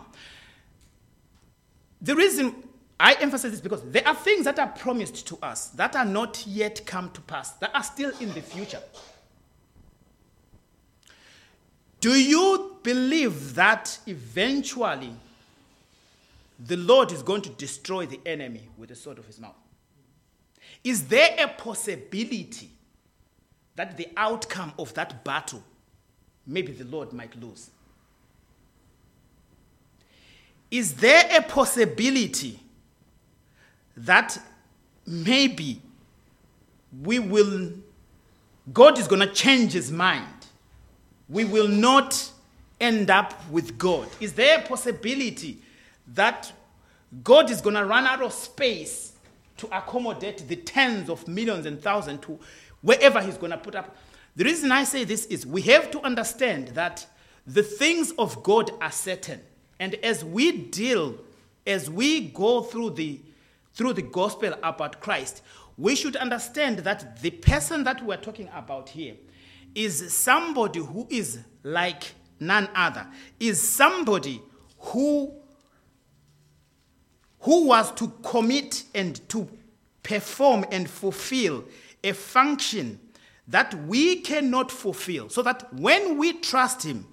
The 2.01 2.15
reason 2.15 2.55
I 2.99 3.13
emphasize 3.19 3.51
this 3.51 3.61
because 3.61 3.83
there 3.83 4.07
are 4.07 4.15
things 4.15 4.45
that 4.45 4.57
are 4.57 4.69
promised 4.69 5.27
to 5.27 5.37
us 5.43 5.67
that 5.71 5.95
are 5.95 6.05
not 6.05 6.43
yet 6.47 6.85
come 6.87 7.11
to 7.11 7.21
pass, 7.21 7.51
that 7.57 7.75
are 7.75 7.83
still 7.83 8.13
in 8.19 8.33
the 8.33 8.41
future. 8.41 8.81
Do 11.99 12.13
you 12.13 12.77
believe 12.83 13.55
that 13.55 13.99
eventually 14.07 15.13
the 16.59 16.77
Lord 16.77 17.11
is 17.11 17.21
going 17.21 17.41
to 17.43 17.49
destroy 17.49 18.05
the 18.05 18.19
enemy 18.25 18.69
with 18.77 18.89
the 18.89 18.95
sword 18.95 19.19
of 19.19 19.25
his 19.25 19.39
mouth? 19.39 19.55
Is 20.83 21.07
there 21.07 21.35
a 21.39 21.47
possibility 21.47 22.69
that 23.75 23.97
the 23.97 24.07
outcome 24.17 24.73
of 24.77 24.93
that 24.93 25.23
battle 25.23 25.63
maybe 26.49 26.71
the 26.71 26.83
Lord 26.83 27.13
might 27.13 27.35
lose. 27.39 27.69
Is 30.71 30.95
there 30.95 31.29
a 31.37 31.41
possibility 31.41 32.59
that 33.95 34.37
maybe 35.05 35.81
we 37.03 37.19
will, 37.19 37.71
God 38.73 38.97
is 38.97 39.07
going 39.07 39.27
to 39.27 39.33
change 39.33 39.73
his 39.73 39.91
mind? 39.91 40.38
We 41.29 41.45
will 41.45 41.67
not 41.67 42.31
end 42.79 43.09
up 43.09 43.33
with 43.49 43.77
God. 43.77 44.07
Is 44.19 44.33
there 44.33 44.59
a 44.59 44.61
possibility 44.61 45.61
that 46.15 46.51
God 47.23 47.51
is 47.51 47.61
going 47.61 47.75
to 47.75 47.85
run 47.85 48.05
out 48.05 48.21
of 48.21 48.33
space 48.33 49.13
to 49.57 49.67
accommodate 49.67 50.47
the 50.47 50.55
tens 50.55 51.09
of 51.09 51.27
millions 51.27 51.65
and 51.65 51.81
thousands 51.81 52.25
to 52.25 52.39
wherever 52.81 53.21
he's 53.21 53.37
going 53.37 53.51
to 53.51 53.57
put 53.57 53.75
up? 53.75 53.95
The 54.35 54.43
reason 54.45 54.71
I 54.71 54.83
say 54.85 55.03
this 55.03 55.25
is 55.25 55.45
we 55.45 55.61
have 55.63 55.91
to 55.91 56.01
understand 56.01 56.69
that 56.69 57.05
the 57.45 57.63
things 57.63 58.11
of 58.17 58.41
God 58.43 58.71
are 58.81 58.91
certain. 58.91 59.41
And 59.79 59.95
as 59.95 60.23
we 60.23 60.51
deal, 60.51 61.15
as 61.65 61.89
we 61.89 62.29
go 62.29 62.61
through 62.61 62.91
the 62.91 63.19
through 63.73 63.93
the 63.93 64.01
gospel 64.01 64.53
about 64.63 64.99
Christ, 64.99 65.41
we 65.77 65.95
should 65.95 66.15
understand 66.17 66.79
that 66.79 67.21
the 67.21 67.29
person 67.29 67.83
that 67.85 68.03
we're 68.03 68.17
talking 68.17 68.49
about 68.53 68.89
here 68.89 69.15
is 69.75 70.13
somebody 70.13 70.79
who 70.79 71.07
is 71.09 71.39
like 71.63 72.03
none 72.39 72.69
other, 72.75 73.05
is 73.39 73.61
somebody 73.61 74.41
who 74.79 75.33
who 77.41 77.67
was 77.67 77.91
to 77.93 78.11
commit 78.21 78.83
and 78.93 79.27
to 79.29 79.47
perform 80.03 80.65
and 80.71 80.89
fulfill 80.89 81.63
a 82.03 82.11
function 82.11 82.99
that 83.47 83.73
we 83.85 84.17
cannot 84.17 84.71
fulfill. 84.71 85.29
So 85.29 85.41
that 85.41 85.73
when 85.73 86.17
we 86.17 86.33
trust 86.33 86.83
Him, 86.83 87.05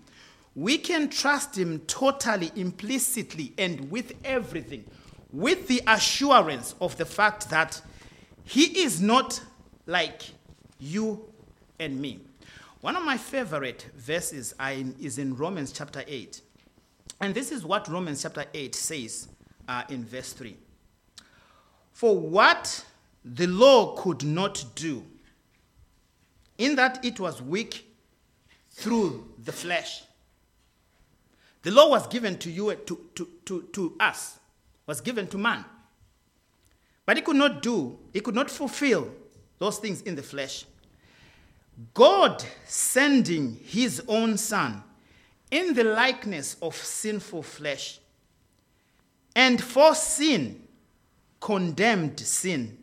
we 0.55 0.79
can 0.79 1.09
trust 1.09 1.57
Him 1.57 1.81
totally, 1.87 2.51
implicitly, 2.57 3.53
and 3.57 3.91
with 3.91 4.13
everything, 4.25 4.85
with 5.33 5.69
the 5.69 5.83
assurance 5.87 6.75
of 6.81 6.97
the 6.97 7.07
fact 7.07 7.51
that 7.51 7.81
He 8.45 8.83
is 8.83 9.01
not 9.01 9.41
like 9.87 10.23
you 10.79 11.25
and 11.79 12.01
me. 12.01 12.21
One 12.87 12.95
of 12.95 13.03
my 13.03 13.17
favorite 13.17 13.85
verses 13.97 14.55
is 15.01 15.19
in 15.19 15.37
Romans 15.37 15.73
chapter 15.73 16.05
8. 16.07 16.41
And 17.21 17.35
this 17.35 17.51
is 17.51 17.65
what 17.65 17.89
Romans 17.89 18.23
chapter 18.23 18.45
8 18.55 18.77
says 18.77 19.27
uh, 19.67 19.83
in 19.89 20.05
verse 20.05 20.33
3. 20.33 20.57
For 21.93 22.17
what 22.17 22.87
the 23.25 23.49
law 23.49 23.97
could 23.97 24.23
not 24.23 24.65
do, 24.77 25.05
in 26.59 26.77
that 26.77 27.05
it 27.05 27.19
was 27.19 27.43
weak 27.43 27.93
through 28.71 29.33
the 29.43 29.51
flesh. 29.51 30.05
The 31.63 31.73
law 31.73 31.91
was 31.91 32.07
given 32.07 32.39
to 32.39 32.49
you, 32.53 32.73
to, 32.73 33.01
to, 33.17 33.29
to, 33.47 33.63
to 33.63 33.97
us, 33.99 34.39
was 34.87 35.01
given 35.01 35.27
to 35.27 35.39
man. 35.39 35.65
But 37.05 37.17
he 37.17 37.23
could 37.25 37.35
not 37.35 37.63
do, 37.63 37.99
he 38.13 38.21
could 38.21 38.37
not 38.37 38.49
fulfill 38.49 39.11
those 39.59 39.79
things 39.79 40.03
in 40.03 40.15
the 40.15 40.23
flesh. 40.23 40.67
God 41.95 42.45
sending 42.67 43.57
his 43.65 44.03
own 44.09 44.37
son 44.39 44.83
in 45.51 45.75
the 45.75 45.85
likeness 45.85 46.57
of 46.61 46.75
sinful 46.75 47.43
flesh, 47.43 48.01
and 49.35 49.63
for 49.63 49.95
sin, 49.95 50.63
condemned 51.41 52.19
sin 52.19 52.79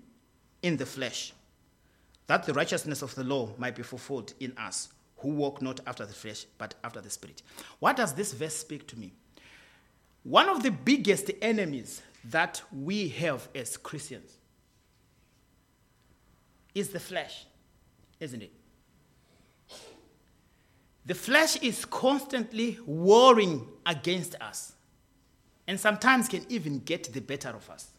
in 0.62 0.78
the 0.78 0.86
flesh 0.86 1.34
that 2.28 2.44
the 2.46 2.54
righteousness 2.54 3.02
of 3.02 3.14
the 3.16 3.24
law 3.24 3.50
might 3.58 3.76
be 3.76 3.84
fulfilled 3.84 4.34
in 4.40 4.58
us 4.58 4.90
who 5.18 5.30
walk 5.30 5.62
not 5.62 5.80
after 5.86 6.06
the 6.06 6.14
flesh, 6.14 6.46
but 6.58 6.74
after 6.84 7.02
the 7.02 7.10
Spirit. 7.10 7.42
What 7.80 7.98
does 7.98 8.14
this 8.14 8.34
verse 8.34 8.56
speak 8.56 8.88
to 8.88 9.00
me? 9.00 9.14
One 10.24 10.50
of 10.50 10.64
the 10.64 10.72
biggest 10.72 11.32
enemies 11.42 12.02
that 12.26 12.62
we 12.72 13.10
have 13.10 13.48
as 13.54 13.78
Christians 13.78 14.38
is 16.74 16.90
the 16.90 17.00
flesh, 17.00 17.46
isn't 18.20 18.42
it? 18.42 18.52
The 21.06 21.16
flesh 21.16 21.58
is 21.58 21.86
constantly 21.86 22.80
warring 22.86 23.68
against 23.86 24.36
us 24.42 24.74
and 25.68 25.80
sometimes 25.80 26.28
can 26.28 26.46
even 26.50 26.80
get 26.80 27.12
the 27.12 27.22
better 27.22 27.50
of 27.50 27.70
us. 27.70 27.90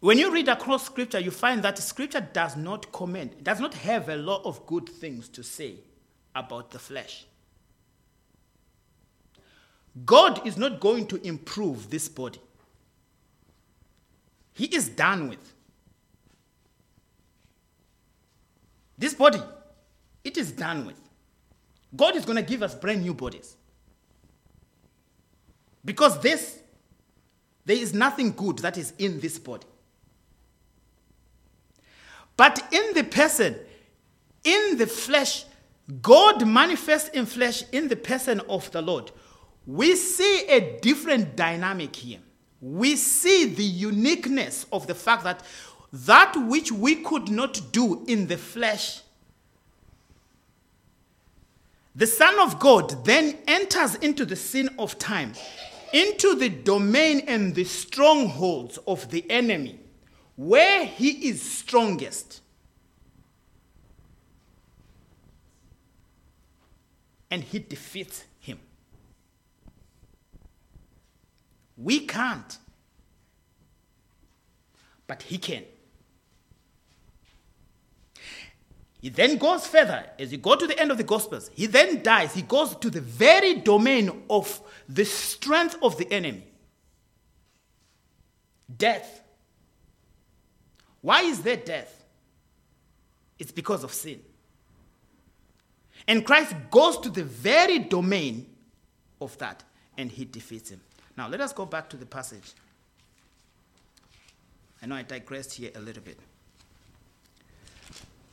When 0.00 0.18
you 0.18 0.32
read 0.32 0.48
across 0.48 0.86
scripture, 0.86 1.18
you 1.18 1.30
find 1.30 1.62
that 1.64 1.78
scripture 1.78 2.20
does 2.20 2.56
not 2.56 2.92
comment, 2.92 3.42
does 3.42 3.60
not 3.60 3.74
have 3.74 4.08
a 4.08 4.16
lot 4.16 4.42
of 4.44 4.64
good 4.66 4.88
things 4.88 5.28
to 5.30 5.42
say 5.42 5.76
about 6.34 6.70
the 6.70 6.78
flesh. 6.78 7.26
God 10.04 10.46
is 10.46 10.56
not 10.56 10.78
going 10.78 11.06
to 11.08 11.26
improve 11.26 11.90
this 11.90 12.08
body. 12.08 12.40
He 14.52 14.66
is 14.66 14.88
done 14.88 15.28
with. 15.30 15.52
This 18.96 19.14
body, 19.14 19.40
it 20.28 20.36
is 20.36 20.52
done 20.52 20.86
with. 20.86 21.00
God 21.96 22.14
is 22.14 22.24
going 22.24 22.36
to 22.36 22.42
give 22.42 22.62
us 22.62 22.74
brand 22.74 23.02
new 23.02 23.14
bodies. 23.14 23.56
Because 25.84 26.20
this, 26.20 26.60
there 27.64 27.76
is 27.76 27.94
nothing 27.94 28.32
good 28.32 28.58
that 28.58 28.76
is 28.76 28.92
in 28.98 29.20
this 29.20 29.38
body. 29.38 29.66
But 32.36 32.62
in 32.70 32.92
the 32.94 33.04
person, 33.04 33.56
in 34.44 34.76
the 34.76 34.86
flesh, 34.86 35.44
God 36.02 36.46
manifests 36.46 37.08
in 37.08 37.24
flesh 37.24 37.64
in 37.72 37.88
the 37.88 37.96
person 37.96 38.40
of 38.50 38.70
the 38.70 38.82
Lord. 38.82 39.10
We 39.66 39.96
see 39.96 40.46
a 40.46 40.78
different 40.80 41.36
dynamic 41.36 41.96
here. 41.96 42.18
We 42.60 42.96
see 42.96 43.46
the 43.46 43.64
uniqueness 43.64 44.66
of 44.72 44.86
the 44.86 44.94
fact 44.94 45.24
that 45.24 45.42
that 45.90 46.36
which 46.36 46.70
we 46.70 46.96
could 46.96 47.30
not 47.30 47.60
do 47.72 48.04
in 48.06 48.26
the 48.26 48.36
flesh, 48.36 49.00
the 51.98 52.06
Son 52.06 52.38
of 52.38 52.60
God 52.60 53.04
then 53.04 53.36
enters 53.48 53.96
into 53.96 54.24
the 54.24 54.36
scene 54.36 54.70
of 54.78 55.00
time, 55.00 55.32
into 55.92 56.36
the 56.36 56.48
domain 56.48 57.24
and 57.26 57.56
the 57.56 57.64
strongholds 57.64 58.78
of 58.86 59.10
the 59.10 59.28
enemy, 59.28 59.80
where 60.36 60.84
he 60.84 61.28
is 61.28 61.42
strongest. 61.42 62.40
And 67.32 67.42
he 67.42 67.58
defeats 67.58 68.24
him. 68.38 68.60
We 71.76 72.06
can't, 72.06 72.58
but 75.08 75.22
he 75.22 75.36
can. 75.36 75.64
He 79.00 79.10
then 79.10 79.36
goes 79.36 79.66
further. 79.66 80.04
As 80.18 80.32
you 80.32 80.38
go 80.38 80.56
to 80.56 80.66
the 80.66 80.78
end 80.78 80.90
of 80.90 80.98
the 80.98 81.04
Gospels, 81.04 81.50
he 81.54 81.66
then 81.66 82.02
dies. 82.02 82.34
He 82.34 82.42
goes 82.42 82.74
to 82.76 82.90
the 82.90 83.00
very 83.00 83.54
domain 83.54 84.24
of 84.28 84.60
the 84.88 85.04
strength 85.04 85.76
of 85.82 85.96
the 85.98 86.10
enemy 86.12 86.44
death. 88.76 89.22
Why 91.00 91.22
is 91.22 91.42
there 91.42 91.56
death? 91.56 92.04
It's 93.38 93.52
because 93.52 93.84
of 93.84 93.94
sin. 93.94 94.20
And 96.06 96.24
Christ 96.24 96.54
goes 96.70 96.98
to 96.98 97.10
the 97.10 97.24
very 97.24 97.78
domain 97.78 98.46
of 99.20 99.36
that 99.38 99.62
and 99.96 100.10
he 100.10 100.24
defeats 100.24 100.70
him. 100.70 100.80
Now, 101.16 101.28
let 101.28 101.40
us 101.40 101.52
go 101.52 101.66
back 101.66 101.88
to 101.90 101.96
the 101.96 102.06
passage. 102.06 102.52
I 104.82 104.86
know 104.86 104.94
I 104.94 105.02
digressed 105.02 105.54
here 105.54 105.70
a 105.74 105.80
little 105.80 106.02
bit. 106.02 106.18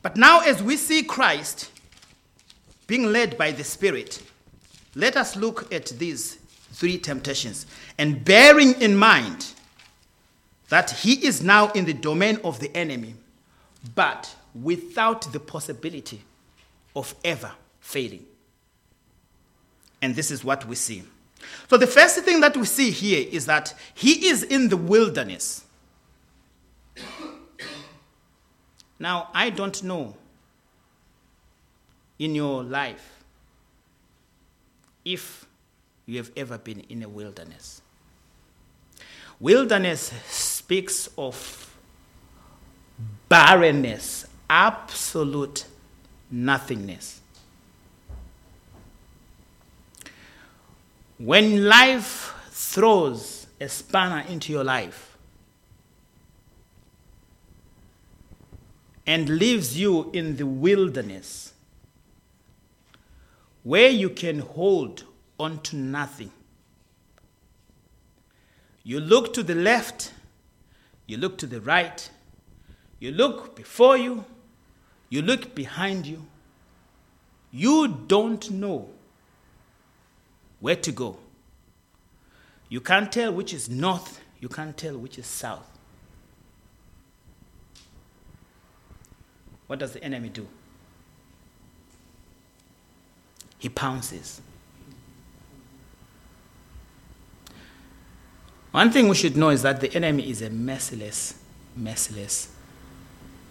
But 0.06 0.18
now, 0.18 0.42
as 0.42 0.62
we 0.62 0.78
see 0.78 1.02
Christ 1.02 1.72
being 2.86 3.12
led 3.12 3.40
by 3.40 3.50
the 3.50 3.64
Spirit, 3.64 4.22
let 4.94 5.18
us 5.18 5.36
look 5.36 5.74
at 5.74 5.88
these 5.98 6.38
three 6.74 7.00
temptations 7.00 7.66
and 7.98 8.24
bearing 8.24 8.80
in 8.80 8.96
mind 8.96 9.48
that 10.70 10.92
he 10.92 11.26
is 11.26 11.42
now 11.42 11.72
in 11.72 11.86
the 11.86 11.94
domain 11.94 12.40
of 12.44 12.60
the 12.60 12.70
enemy, 12.78 13.16
but 13.96 14.36
without 14.54 15.24
the 15.34 15.40
possibility 15.40 16.22
of 16.96 17.16
ever 17.24 17.54
failing. 17.80 18.28
And 20.04 20.16
this 20.16 20.30
is 20.30 20.44
what 20.46 20.68
we 20.68 20.76
see. 20.76 21.02
So, 21.68 21.78
the 21.78 21.88
first 21.88 22.20
thing 22.20 22.42
that 22.42 22.56
we 22.56 22.66
see 22.66 22.92
here 22.92 23.28
is 23.32 23.48
that 23.48 23.74
he 23.96 24.28
is 24.28 24.44
in 24.44 24.70
the 24.70 24.78
wilderness. 24.78 25.66
Now, 29.00 29.30
I 29.34 29.50
don't 29.50 29.84
know 29.84 30.15
in 32.17 32.34
your 32.36 32.63
life 32.63 33.24
if 35.04 35.46
you 36.06 36.17
have 36.17 36.32
ever 36.36 36.58
been 36.58 36.82
in 36.89 37.04
a 37.04 37.10
wilderness. 37.10 37.82
Wilderness 39.39 40.13
speaks 40.28 41.10
of 41.17 41.76
barrenness, 43.28 44.26
absolute 44.50 45.65
nothingness. 46.32 47.19
When 51.17 51.65
life 51.65 52.34
throws 52.50 53.48
a 53.60 53.69
spanner 53.69 54.26
into 54.28 54.52
your 54.52 54.63
life, 54.63 55.14
and 59.08 59.30
leaves 59.30 59.80
you 59.80 60.10
in 60.12 60.38
the 60.38 60.46
wilderness 60.46 61.54
where 63.63 63.89
you 63.89 64.10
can 64.10 64.39
hold 64.39 65.04
on 65.39 65.60
to 65.62 65.76
nothing. 65.76 66.32
You 68.84 69.00
look 69.00 69.34
to 69.34 69.44
the 69.44 69.56
left, 69.56 70.13
you 71.08 71.18
look 71.18 71.38
to 71.39 71.48
the 71.48 71.60
right, 71.62 72.10
you 73.00 73.12
look 73.12 73.56
before 73.56 73.98
you, 73.98 74.26
you 75.10 75.22
look 75.22 75.56
behind 75.56 76.06
you. 76.06 76.26
You 77.52 77.88
don't 78.08 78.52
know 78.52 78.89
where 80.60 80.76
to 80.76 80.91
go. 80.91 81.18
You 82.70 82.82
can't 82.82 83.12
tell 83.12 83.32
which 83.32 83.54
is 83.54 83.70
north, 83.70 84.20
you 84.39 84.50
can't 84.50 84.76
tell 84.76 84.98
which 84.98 85.18
is 85.18 85.26
south. 85.26 85.75
What 89.67 89.80
does 89.80 89.93
the 89.93 90.04
enemy 90.04 90.30
do? 90.30 90.47
He 93.58 93.69
pounces. 93.69 94.41
One 98.71 98.91
thing 98.91 99.08
we 99.08 99.15
should 99.15 99.38
know 99.38 99.49
is 99.49 99.62
that 99.62 99.80
the 99.80 99.93
enemy 99.95 100.30
is 100.30 100.41
a 100.41 100.49
merciless, 100.49 101.39
merciless 101.75 102.49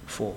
foe. 0.07 0.37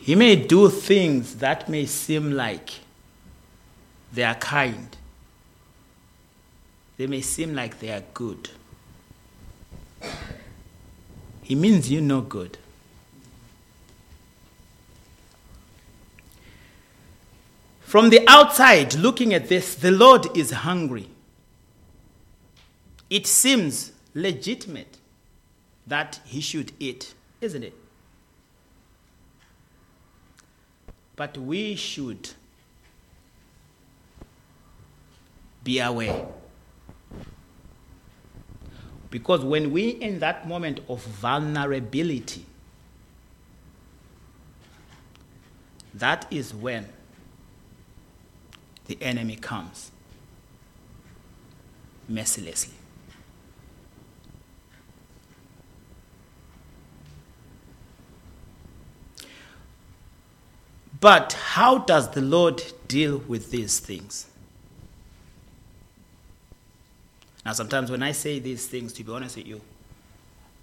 He 0.00 0.14
may 0.14 0.34
do 0.34 0.68
things 0.68 1.36
that 1.36 1.68
may 1.68 1.86
seem 1.86 2.32
like 2.32 2.70
they 4.12 4.24
are 4.24 4.34
kind. 4.34 4.96
They 6.96 7.06
may 7.06 7.20
seem 7.20 7.54
like 7.54 7.78
they 7.78 7.90
are 7.90 8.02
good 8.12 8.50
it 11.50 11.56
means 11.56 11.90
you're 11.90 12.00
no 12.00 12.20
good. 12.20 12.56
From 17.80 18.10
the 18.10 18.22
outside, 18.28 18.94
looking 18.94 19.34
at 19.34 19.48
this, 19.48 19.74
the 19.74 19.90
Lord 19.90 20.36
is 20.36 20.52
hungry. 20.52 21.08
It 23.10 23.26
seems 23.26 23.90
legitimate 24.14 24.98
that 25.88 26.20
he 26.24 26.40
should 26.40 26.70
eat, 26.78 27.14
isn't 27.40 27.64
it? 27.64 27.74
But 31.16 31.36
we 31.36 31.74
should 31.74 32.30
be 35.64 35.80
aware. 35.80 36.28
Because 39.10 39.44
when 39.44 39.72
we 39.72 39.88
in 39.88 40.20
that 40.20 40.46
moment 40.46 40.80
of 40.88 41.02
vulnerability, 41.02 42.46
that 45.92 46.26
is 46.30 46.54
when 46.54 46.88
the 48.86 48.96
enemy 49.02 49.36
comes 49.36 49.90
mercilessly. 52.08 52.74
But 61.00 61.32
how 61.32 61.78
does 61.78 62.10
the 62.10 62.20
Lord 62.20 62.62
deal 62.86 63.18
with 63.18 63.50
these 63.50 63.80
things? 63.80 64.29
Now, 67.44 67.52
sometimes 67.52 67.90
when 67.90 68.02
I 68.02 68.12
say 68.12 68.38
these 68.38 68.66
things, 68.66 68.92
to 68.94 69.04
be 69.04 69.12
honest 69.12 69.36
with 69.36 69.46
you, 69.46 69.60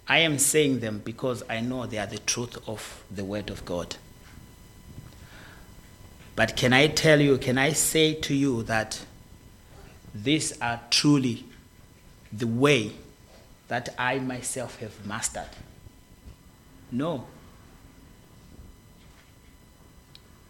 I 0.06 0.18
am 0.18 0.38
saying 0.38 0.80
them 0.80 1.02
because 1.04 1.42
I 1.50 1.60
know 1.60 1.86
they 1.86 1.98
are 1.98 2.06
the 2.06 2.18
truth 2.18 2.56
of 2.68 3.04
the 3.10 3.24
Word 3.24 3.50
of 3.50 3.64
God. 3.64 3.96
But 6.34 6.56
can 6.56 6.72
I 6.72 6.86
tell 6.86 7.20
you, 7.20 7.36
can 7.36 7.58
I 7.58 7.72
say 7.72 8.14
to 8.14 8.34
you 8.34 8.62
that 8.62 9.04
these 10.14 10.58
are 10.60 10.80
truly 10.88 11.44
the 12.32 12.46
way 12.46 12.92
that 13.66 13.88
I 13.98 14.20
myself 14.20 14.78
have 14.78 15.04
mastered? 15.04 15.48
No. 16.90 17.26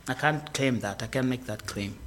I 0.06 0.14
can't 0.14 0.52
claim 0.52 0.80
that. 0.80 1.02
I 1.02 1.06
can't 1.06 1.26
make 1.26 1.46
that 1.46 1.66
claim. 1.66 1.98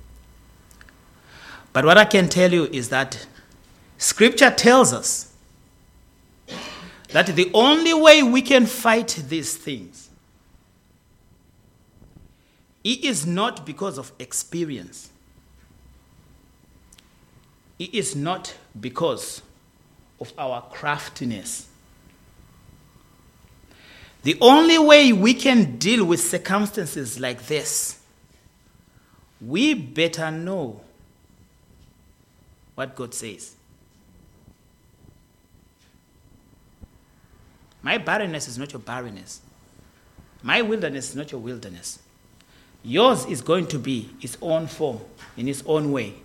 But 1.73 1.85
what 1.85 1.97
I 1.97 2.05
can 2.05 2.29
tell 2.29 2.53
you 2.53 2.65
is 2.65 2.89
that 2.89 3.25
Scripture 4.01 4.49
tells 4.49 4.93
us 4.93 5.31
that 7.09 7.27
the 7.27 7.51
only 7.53 7.93
way 7.93 8.23
we 8.23 8.41
can 8.41 8.65
fight 8.65 9.21
these 9.27 9.55
things 9.55 10.09
it 12.83 13.03
is 13.03 13.27
not 13.27 13.63
because 13.63 13.99
of 13.99 14.11
experience. 14.17 15.11
It 17.77 17.93
is 17.93 18.15
not 18.15 18.55
because 18.79 19.43
of 20.19 20.33
our 20.35 20.63
craftiness. 20.71 21.67
The 24.23 24.35
only 24.41 24.79
way 24.79 25.13
we 25.13 25.35
can 25.35 25.77
deal 25.77 26.05
with 26.05 26.21
circumstances 26.21 27.19
like 27.19 27.45
this, 27.45 28.01
we 29.39 29.75
better 29.75 30.31
know 30.31 30.81
what 32.73 32.95
God 32.95 33.13
says. 33.13 33.57
My 37.81 37.97
barrenness 37.97 38.47
is 38.47 38.57
not 38.57 38.73
your 38.73 38.81
barrenness. 38.81 39.41
My 40.43 40.61
wilderness 40.61 41.09
is 41.09 41.15
not 41.15 41.31
your 41.31 41.41
wilderness. 41.41 41.99
Yours 42.83 43.25
is 43.25 43.41
going 43.41 43.67
to 43.67 43.79
be 43.79 44.09
its 44.21 44.37
own 44.41 44.67
form, 44.67 44.99
in 45.37 45.47
its 45.47 45.63
own 45.65 45.91
way, 45.91 46.15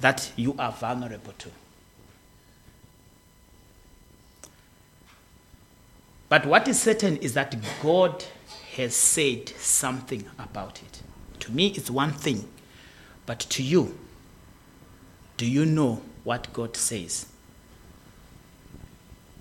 that 0.00 0.32
you 0.36 0.54
are 0.58 0.72
vulnerable 0.72 1.32
to. 1.38 1.50
But 6.28 6.46
what 6.46 6.68
is 6.68 6.80
certain 6.80 7.16
is 7.18 7.34
that 7.34 7.56
God 7.82 8.24
has 8.76 8.94
said 8.94 9.48
something 9.50 10.24
about 10.38 10.82
it. 10.82 11.02
To 11.40 11.52
me, 11.52 11.68
it's 11.68 11.90
one 11.90 12.12
thing, 12.12 12.48
but 13.24 13.40
to 13.40 13.62
you, 13.62 13.98
do 15.36 15.46
you 15.46 15.64
know 15.64 16.02
what 16.24 16.52
God 16.52 16.76
says 16.76 17.26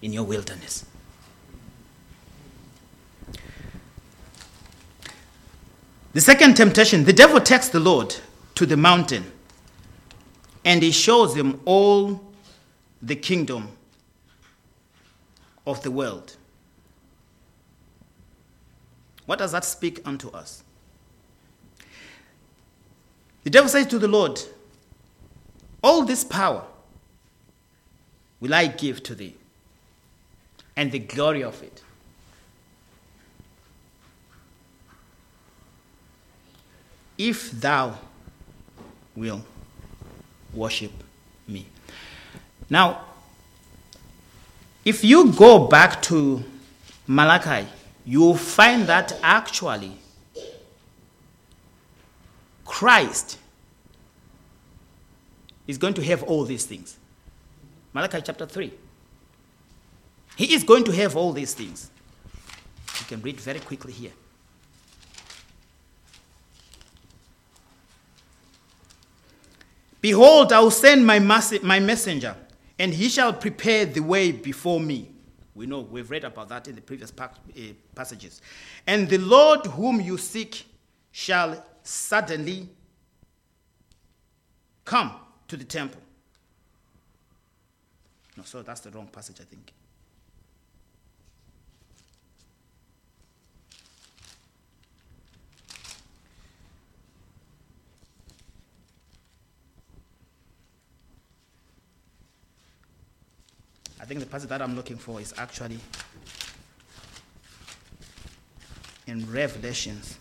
in 0.02 0.14
your 0.14 0.24
wilderness? 0.24 0.86
The 6.18 6.22
second 6.22 6.56
temptation 6.56 7.04
the 7.04 7.14
devil 7.14 7.40
takes 7.40 7.70
the 7.70 7.80
Lord 7.80 8.16
to 8.56 8.66
the 8.66 8.76
mountain 8.76 9.32
and 10.66 10.82
he 10.82 10.90
shows 10.90 11.36
him 11.36 11.62
all 11.64 12.34
the 13.04 13.16
kingdom 13.16 13.68
of 15.68 15.84
the 15.84 15.92
world. 15.92 16.36
What 19.28 19.38
does 19.38 19.52
that 19.52 19.64
speak 19.64 20.02
unto 20.06 20.30
us? 20.30 20.64
The 23.44 23.52
devil 23.52 23.70
says 23.70 23.86
to 23.86 24.00
the 24.00 24.08
Lord, 24.08 24.42
All 25.84 26.04
this 26.04 26.24
power 26.24 26.66
will 28.40 28.56
I 28.56 28.66
give 28.66 29.04
to 29.04 29.14
thee, 29.14 29.36
and 30.76 30.92
the 30.92 30.98
glory 30.98 31.44
of 31.44 31.62
it. 31.62 31.84
If 37.18 37.52
thou 37.52 37.98
will 39.16 39.44
worship 40.54 40.92
me. 41.48 41.66
Now, 42.70 43.02
if 44.86 45.04
you 45.04 45.32
go 45.34 45.68
back 45.68 46.02
to 46.04 46.44
Malachi 47.08 47.68
you'll 48.08 48.38
find 48.38 48.88
that 48.88 49.20
actually 49.22 49.92
Christ 52.66 53.38
is 55.68 55.78
going 55.78 55.94
to 55.96 56.04
have 56.04 56.24
all 56.24 56.46
these 56.46 56.66
things. 56.66 56.98
Malachi 57.94 58.22
chapter 58.24 58.46
3. 58.46 58.72
He 60.38 60.54
is 60.54 60.64
going 60.64 60.86
to 60.86 60.92
have 60.94 61.18
all 61.18 61.34
these 61.34 61.54
things. 61.54 61.92
You 63.00 63.06
can 63.08 63.22
read 63.22 63.42
very 63.42 63.60
quickly 63.60 63.92
here. 63.92 64.12
Behold, 70.02 70.54
I 70.54 70.60
will 70.60 70.72
send 70.72 71.06
my, 71.06 71.20
my 71.20 71.80
messenger, 71.80 72.36
and 72.78 72.94
he 72.94 73.10
shall 73.10 73.34
prepare 73.34 73.86
the 73.86 74.00
way 74.02 74.32
before 74.32 74.80
me. 74.80 75.12
We 75.56 75.66
know, 75.66 75.82
we've 75.82 76.10
read 76.10 76.24
about 76.24 76.50
that 76.50 76.68
in 76.68 76.76
the 76.76 76.82
previous 76.82 77.12
eh, 77.58 77.72
passages. 77.96 78.42
And 78.86 79.10
the 79.10 79.18
Lord 79.18 79.66
whom 79.66 80.00
you 80.00 80.18
seek 80.18 80.66
shall 81.12 81.66
suddenly 81.82 82.70
come 84.86 85.14
to 85.48 85.58
the 85.58 85.64
temple. 85.64 86.02
No, 88.38 88.44
so 88.44 88.62
that's 88.62 88.82
the 88.82 88.92
wrong 88.92 89.08
passage, 89.08 89.38
I 89.42 89.46
think. 89.46 89.74
I 104.00 104.06
think 104.06 104.20
the 104.20 104.26
passage 104.26 104.50
that 104.50 104.62
I'm 104.62 104.76
looking 104.76 104.98
for 104.98 105.20
is 105.20 105.34
actually 105.38 105.80
in 109.08 109.30
Revelations. 109.32 110.18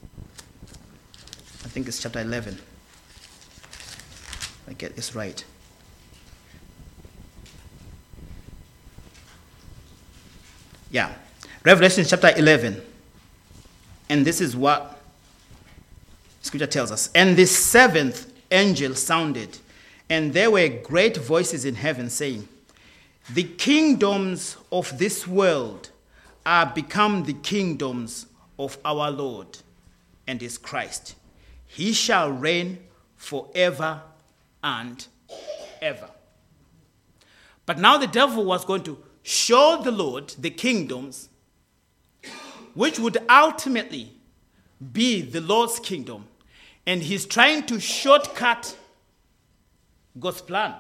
I 1.65 1.69
think 1.69 1.89
it's 1.89 2.01
chapter 2.01 2.21
11. 2.21 2.59
I 4.69 4.73
get 4.73 4.97
this 4.97 5.15
right. 5.15 5.45
Yeah, 10.91 11.13
Revelation 11.65 12.05
chapter 12.05 12.33
11. 12.37 12.81
And 14.09 14.25
this 14.25 14.41
is 14.41 14.57
what 14.57 15.01
scripture 16.41 16.67
tells 16.67 16.93
us. 16.93 17.11
And 17.15 17.37
the 17.37 17.47
seventh 17.47 18.33
angel 18.51 18.95
sounded, 18.95 19.59
and 20.09 20.33
there 20.33 20.51
were 20.51 20.69
great 20.69 21.17
voices 21.17 21.65
in 21.65 21.75
heaven 21.75 22.09
saying, 22.09 22.49
the 23.31 23.43
kingdoms 23.43 24.57
of 24.71 24.99
this 24.99 25.27
world 25.27 25.91
are 26.45 26.67
become 26.67 27.25
the 27.25 27.33
kingdoms 27.33 28.27
of 28.59 28.79
our 28.85 29.11
Lord 29.11 29.59
and 30.27 30.41
his 30.41 30.59
Christ. 30.59 31.17
He 31.67 31.93
shall 31.93 32.31
reign 32.31 32.79
forever 33.17 34.03
and 34.63 35.05
ever. 35.83 36.09
But 37.65 37.79
now 37.79 37.99
the 37.99 38.07
devil 38.07 38.45
was 38.45 38.65
going 38.65 38.85
to 38.85 39.03
show 39.25 39.81
the 39.83 39.91
Lord 39.91 40.29
the 40.39 40.51
kingdoms 40.51 41.29
which 42.75 42.99
would 42.99 43.19
ultimately 43.29 44.13
be 44.93 45.21
the 45.21 45.41
Lord's 45.41 45.81
kingdom. 45.81 46.27
And 46.87 47.03
he's 47.03 47.27
trying 47.27 47.67
to 47.67 47.81
shortcut 47.81 48.77
God's 50.21 50.43
plan 50.43 50.75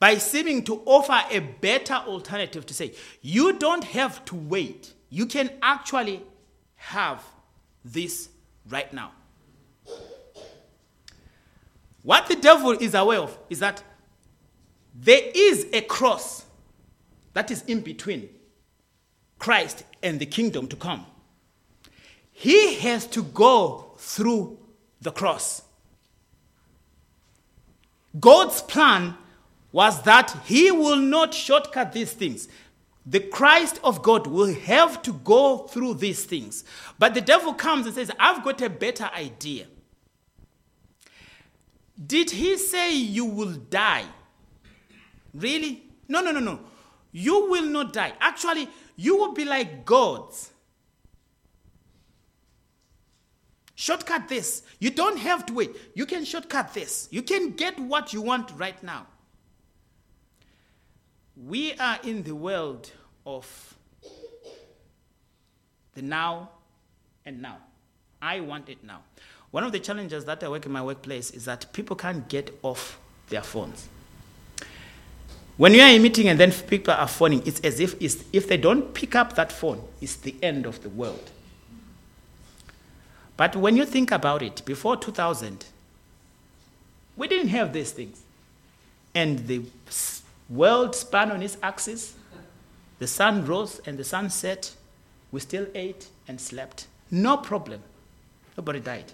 by 0.00 0.16
seeming 0.16 0.64
to 0.64 0.82
offer 0.86 1.22
a 1.30 1.38
better 1.38 1.94
alternative 1.94 2.66
to 2.66 2.74
say, 2.74 2.92
you 3.20 3.52
don't 3.58 3.84
have 3.84 4.24
to 4.24 4.34
wait. 4.34 4.94
You 5.10 5.26
can 5.26 5.50
actually 5.62 6.22
have 6.76 7.22
this 7.84 8.30
right 8.68 8.92
now. 8.92 9.12
What 12.02 12.26
the 12.28 12.36
devil 12.36 12.72
is 12.72 12.94
aware 12.94 13.20
of 13.20 13.38
is 13.50 13.58
that 13.58 13.82
there 14.94 15.20
is 15.34 15.66
a 15.72 15.82
cross 15.82 16.46
that 17.34 17.50
is 17.50 17.62
in 17.64 17.80
between 17.82 18.30
Christ 19.38 19.84
and 20.02 20.18
the 20.18 20.26
kingdom 20.26 20.66
to 20.68 20.76
come. 20.76 21.04
He 22.32 22.76
has 22.76 23.06
to 23.08 23.22
go 23.22 23.92
through 23.98 24.58
the 25.02 25.12
cross. 25.12 25.62
God's 28.18 28.62
plan 28.62 29.14
was 29.72 30.02
that 30.02 30.36
he 30.44 30.70
will 30.70 30.96
not 30.96 31.32
shortcut 31.32 31.92
these 31.92 32.12
things. 32.12 32.48
The 33.06 33.20
Christ 33.20 33.80
of 33.82 34.02
God 34.02 34.26
will 34.26 34.54
have 34.54 35.02
to 35.02 35.12
go 35.12 35.58
through 35.58 35.94
these 35.94 36.24
things. 36.24 36.64
But 36.98 37.14
the 37.14 37.20
devil 37.20 37.54
comes 37.54 37.86
and 37.86 37.94
says, 37.94 38.10
I've 38.18 38.44
got 38.44 38.60
a 38.62 38.68
better 38.68 39.10
idea. 39.14 39.66
Did 42.06 42.30
he 42.30 42.56
say 42.56 42.94
you 42.94 43.24
will 43.24 43.52
die? 43.52 44.04
Really? 45.34 45.82
No, 46.08 46.20
no, 46.20 46.30
no, 46.30 46.40
no. 46.40 46.60
You 47.12 47.48
will 47.48 47.66
not 47.66 47.92
die. 47.92 48.12
Actually, 48.20 48.68
you 48.96 49.16
will 49.16 49.32
be 49.32 49.44
like 49.44 49.84
gods. 49.84 50.50
Shortcut 53.74 54.28
this. 54.28 54.62
You 54.78 54.90
don't 54.90 55.18
have 55.18 55.46
to 55.46 55.54
wait. 55.54 55.74
You 55.94 56.04
can 56.04 56.24
shortcut 56.24 56.74
this. 56.74 57.08
You 57.10 57.22
can 57.22 57.52
get 57.52 57.78
what 57.78 58.12
you 58.12 58.20
want 58.20 58.50
right 58.56 58.80
now. 58.82 59.06
We 61.46 61.74
are 61.74 61.98
in 62.02 62.22
the 62.22 62.34
world 62.34 62.90
of 63.24 63.74
the 65.94 66.02
now 66.02 66.50
and 67.24 67.40
now. 67.40 67.58
I 68.20 68.40
want 68.40 68.68
it 68.68 68.84
now. 68.84 69.00
One 69.50 69.64
of 69.64 69.72
the 69.72 69.80
challenges 69.80 70.24
that 70.26 70.44
I 70.44 70.48
work 70.48 70.66
in 70.66 70.72
my 70.72 70.82
workplace 70.82 71.30
is 71.30 71.46
that 71.46 71.72
people 71.72 71.96
can't 71.96 72.28
get 72.28 72.56
off 72.62 72.98
their 73.30 73.42
phones. 73.42 73.88
When 75.56 75.74
you 75.74 75.80
are 75.82 75.88
in 75.88 75.96
a 75.96 75.98
meeting 76.02 76.28
and 76.28 76.38
then 76.38 76.52
people 76.52 76.94
are 76.94 77.08
phoning, 77.08 77.42
it's 77.46 77.60
as 77.60 77.80
if 77.80 78.00
it's, 78.00 78.24
if 78.32 78.48
they 78.48 78.56
don't 78.56 78.94
pick 78.94 79.14
up 79.14 79.34
that 79.34 79.50
phone, 79.50 79.82
it's 80.00 80.16
the 80.16 80.34
end 80.42 80.66
of 80.66 80.82
the 80.82 80.88
world. 80.88 81.30
But 83.36 83.56
when 83.56 83.76
you 83.76 83.86
think 83.86 84.10
about 84.10 84.42
it, 84.42 84.62
before 84.64 84.96
2000, 84.96 85.66
we 87.16 87.28
didn't 87.28 87.48
have 87.48 87.72
these 87.72 87.92
things. 87.92 88.22
And 89.14 89.46
the 89.46 89.62
world 90.50 90.94
spun 90.94 91.30
on 91.30 91.42
its 91.42 91.56
axis, 91.62 92.14
the 92.98 93.06
sun 93.06 93.46
rose 93.46 93.80
and 93.86 93.96
the 93.96 94.04
sun 94.04 94.28
set, 94.28 94.74
we 95.32 95.40
still 95.40 95.66
ate 95.74 96.08
and 96.28 96.40
slept. 96.40 96.86
No 97.10 97.36
problem. 97.36 97.80
Nobody 98.56 98.80
died. 98.80 99.12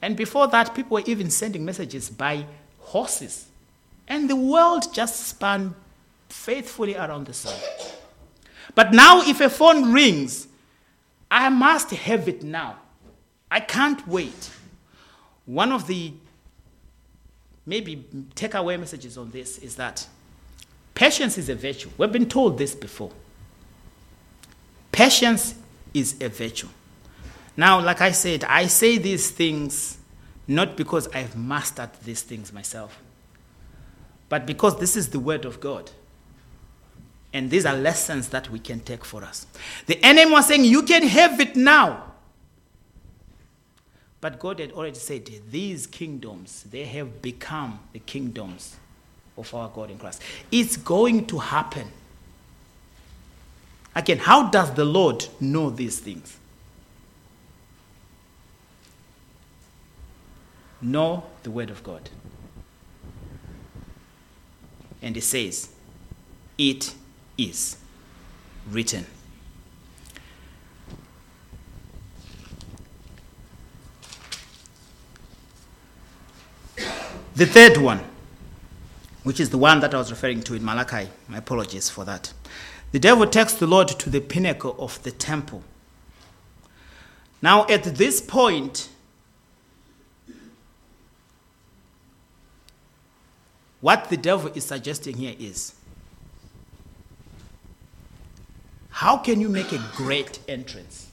And 0.00 0.16
before 0.16 0.48
that, 0.48 0.74
people 0.74 0.96
were 0.96 1.04
even 1.06 1.30
sending 1.30 1.64
messages 1.64 2.10
by 2.10 2.46
horses. 2.80 3.46
And 4.08 4.28
the 4.28 4.36
world 4.36 4.92
just 4.92 5.28
spun 5.28 5.76
faithfully 6.28 6.96
around 6.96 7.26
the 7.26 7.34
sun. 7.34 7.58
But 8.74 8.92
now, 8.92 9.22
if 9.22 9.40
a 9.40 9.48
phone 9.48 9.92
rings, 9.92 10.48
I 11.30 11.48
must 11.50 11.90
have 11.90 12.28
it 12.28 12.42
now. 12.42 12.76
I 13.50 13.60
can't 13.60 14.06
wait. 14.08 14.50
One 15.46 15.70
of 15.70 15.86
the 15.86 16.12
maybe 17.66 18.04
takeaway 18.34 18.78
messages 18.78 19.16
on 19.16 19.30
this 19.30 19.58
is 19.58 19.76
that 19.76 20.06
patience 20.94 21.38
is 21.38 21.48
a 21.48 21.54
virtue. 21.54 21.90
We've 21.98 22.12
been 22.12 22.28
told 22.28 22.58
this 22.58 22.74
before. 22.74 23.12
Patience 24.90 25.54
is 25.94 26.20
a 26.20 26.28
virtue. 26.28 26.68
Now, 27.56 27.80
like 27.80 28.00
I 28.00 28.12
said, 28.12 28.44
I 28.44 28.66
say 28.66 28.98
these 28.98 29.30
things 29.30 29.98
not 30.48 30.76
because 30.76 31.08
I've 31.08 31.36
mastered 31.36 31.90
these 32.04 32.22
things 32.22 32.52
myself, 32.52 33.00
but 34.28 34.46
because 34.46 34.78
this 34.80 34.96
is 34.96 35.10
the 35.10 35.20
Word 35.20 35.44
of 35.44 35.60
God. 35.60 35.90
And 37.32 37.50
these 37.50 37.64
are 37.64 37.74
lessons 37.74 38.28
that 38.28 38.50
we 38.50 38.58
can 38.58 38.80
take 38.80 39.04
for 39.04 39.24
us. 39.24 39.46
The 39.86 39.98
enemy 40.04 40.30
was 40.30 40.48
saying, 40.48 40.64
You 40.64 40.82
can 40.82 41.02
have 41.04 41.40
it 41.40 41.56
now. 41.56 42.11
But 44.22 44.38
God 44.38 44.60
had 44.60 44.70
already 44.70 44.94
said, 44.94 45.28
These 45.50 45.88
kingdoms, 45.88 46.62
they 46.70 46.84
have 46.84 47.20
become 47.20 47.80
the 47.92 47.98
kingdoms 47.98 48.76
of 49.36 49.52
our 49.52 49.68
God 49.68 49.90
in 49.90 49.98
Christ. 49.98 50.22
It's 50.50 50.76
going 50.76 51.26
to 51.26 51.38
happen. 51.40 51.88
Again, 53.96 54.18
how 54.18 54.48
does 54.48 54.72
the 54.74 54.84
Lord 54.84 55.26
know 55.40 55.70
these 55.70 55.98
things? 55.98 56.38
Know 60.80 61.24
the 61.42 61.50
Word 61.50 61.70
of 61.70 61.82
God. 61.82 62.08
And 65.02 65.16
He 65.16 65.20
says, 65.20 65.68
It 66.56 66.94
is 67.36 67.76
written. 68.70 69.04
The 77.34 77.46
third 77.46 77.78
one, 77.78 78.04
which 79.22 79.40
is 79.40 79.50
the 79.50 79.58
one 79.58 79.80
that 79.80 79.94
I 79.94 79.98
was 79.98 80.10
referring 80.10 80.42
to 80.42 80.54
in 80.54 80.64
Malachi, 80.64 81.08
my 81.28 81.38
apologies 81.38 81.88
for 81.88 82.04
that. 82.04 82.32
The 82.92 82.98
devil 82.98 83.26
takes 83.26 83.54
the 83.54 83.66
Lord 83.66 83.88
to 83.88 84.10
the 84.10 84.20
pinnacle 84.20 84.76
of 84.78 85.02
the 85.02 85.10
temple. 85.10 85.62
Now, 87.40 87.66
at 87.68 87.84
this 87.84 88.20
point, 88.20 88.90
what 93.80 94.10
the 94.10 94.18
devil 94.18 94.52
is 94.54 94.66
suggesting 94.66 95.16
here 95.16 95.34
is 95.38 95.74
how 98.90 99.16
can 99.16 99.40
you 99.40 99.48
make 99.48 99.72
a 99.72 99.82
great 99.96 100.38
entrance? 100.46 101.08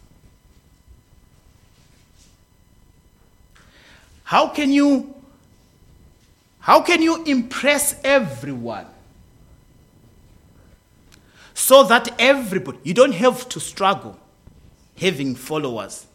How 4.25 4.49
can 4.49 4.71
you 4.71 5.15
how 6.69 6.81
can 6.81 7.01
you 7.01 7.23
impress 7.23 7.99
everyone? 8.03 8.85
So 11.55 11.83
that 11.85 12.13
everybody, 12.19 12.77
you 12.83 12.93
don't 12.93 13.13
have 13.13 13.49
to 13.49 13.59
struggle 13.59 14.19
having 14.95 15.33
followers. 15.33 16.05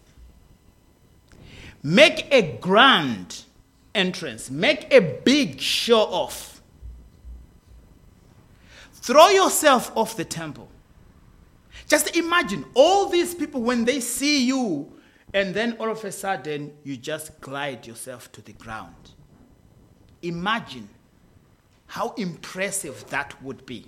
Make 1.83 2.33
a 2.33 2.57
grand 2.59 3.43
entrance, 3.97 4.49
make 4.49 4.95
a 4.95 5.01
big 5.01 5.61
show 5.61 6.03
off. 6.03 6.63
Throw 8.93 9.31
yourself 9.31 9.91
off 9.97 10.17
the 10.17 10.25
temple. 10.25 10.69
Just 11.89 12.17
imagine 12.17 12.65
all 12.75 13.09
these 13.09 13.35
people 13.35 13.61
when 13.61 13.87
they 13.87 13.99
see 13.99 14.45
you, 14.45 14.93
and 15.33 15.53
then 15.53 15.73
all 15.81 15.91
of 15.91 16.05
a 16.05 16.13
sudden 16.13 16.73
you 16.85 16.97
just 16.97 17.41
glide 17.41 17.89
yourself 17.89 18.31
to 18.31 18.41
the 18.41 18.53
ground. 18.53 19.14
Imagine 20.25 20.89
how 21.87 22.15
impressive 22.15 23.09
that 23.11 23.41
would 23.43 23.67
be. 23.67 23.87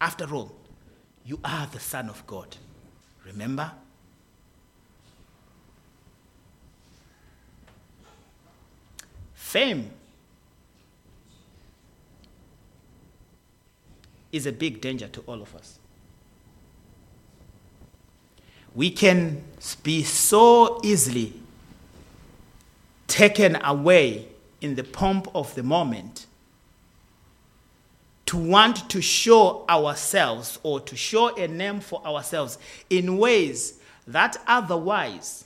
After 0.00 0.32
all, 0.32 0.52
you 1.24 1.40
are 1.42 1.66
the 1.66 1.80
Son 1.80 2.08
of 2.10 2.26
God. 2.26 2.56
Remember? 3.24 3.72
Fame 9.34 9.90
is 14.30 14.46
a 14.46 14.52
big 14.52 14.80
danger 14.80 15.08
to 15.08 15.20
all 15.22 15.40
of 15.40 15.54
us. 15.56 15.78
We 18.74 18.90
can 18.90 19.42
be 19.82 20.04
so 20.04 20.80
easily 20.84 21.32
taken 23.08 23.56
away 23.64 24.29
in 24.60 24.74
the 24.74 24.84
pomp 24.84 25.28
of 25.34 25.54
the 25.54 25.62
moment 25.62 26.26
to 28.26 28.36
want 28.36 28.88
to 28.90 29.02
show 29.02 29.64
ourselves 29.68 30.58
or 30.62 30.78
to 30.80 30.94
show 30.94 31.34
a 31.36 31.48
name 31.48 31.80
for 31.80 32.04
ourselves 32.06 32.58
in 32.88 33.16
ways 33.16 33.80
that 34.06 34.36
otherwise 34.46 35.44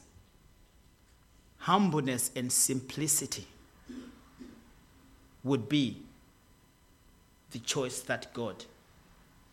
humbleness 1.58 2.30
and 2.36 2.52
simplicity 2.52 3.46
would 5.42 5.66
be 5.68 5.96
the 7.52 7.58
choice 7.60 8.00
that 8.00 8.34
God 8.34 8.64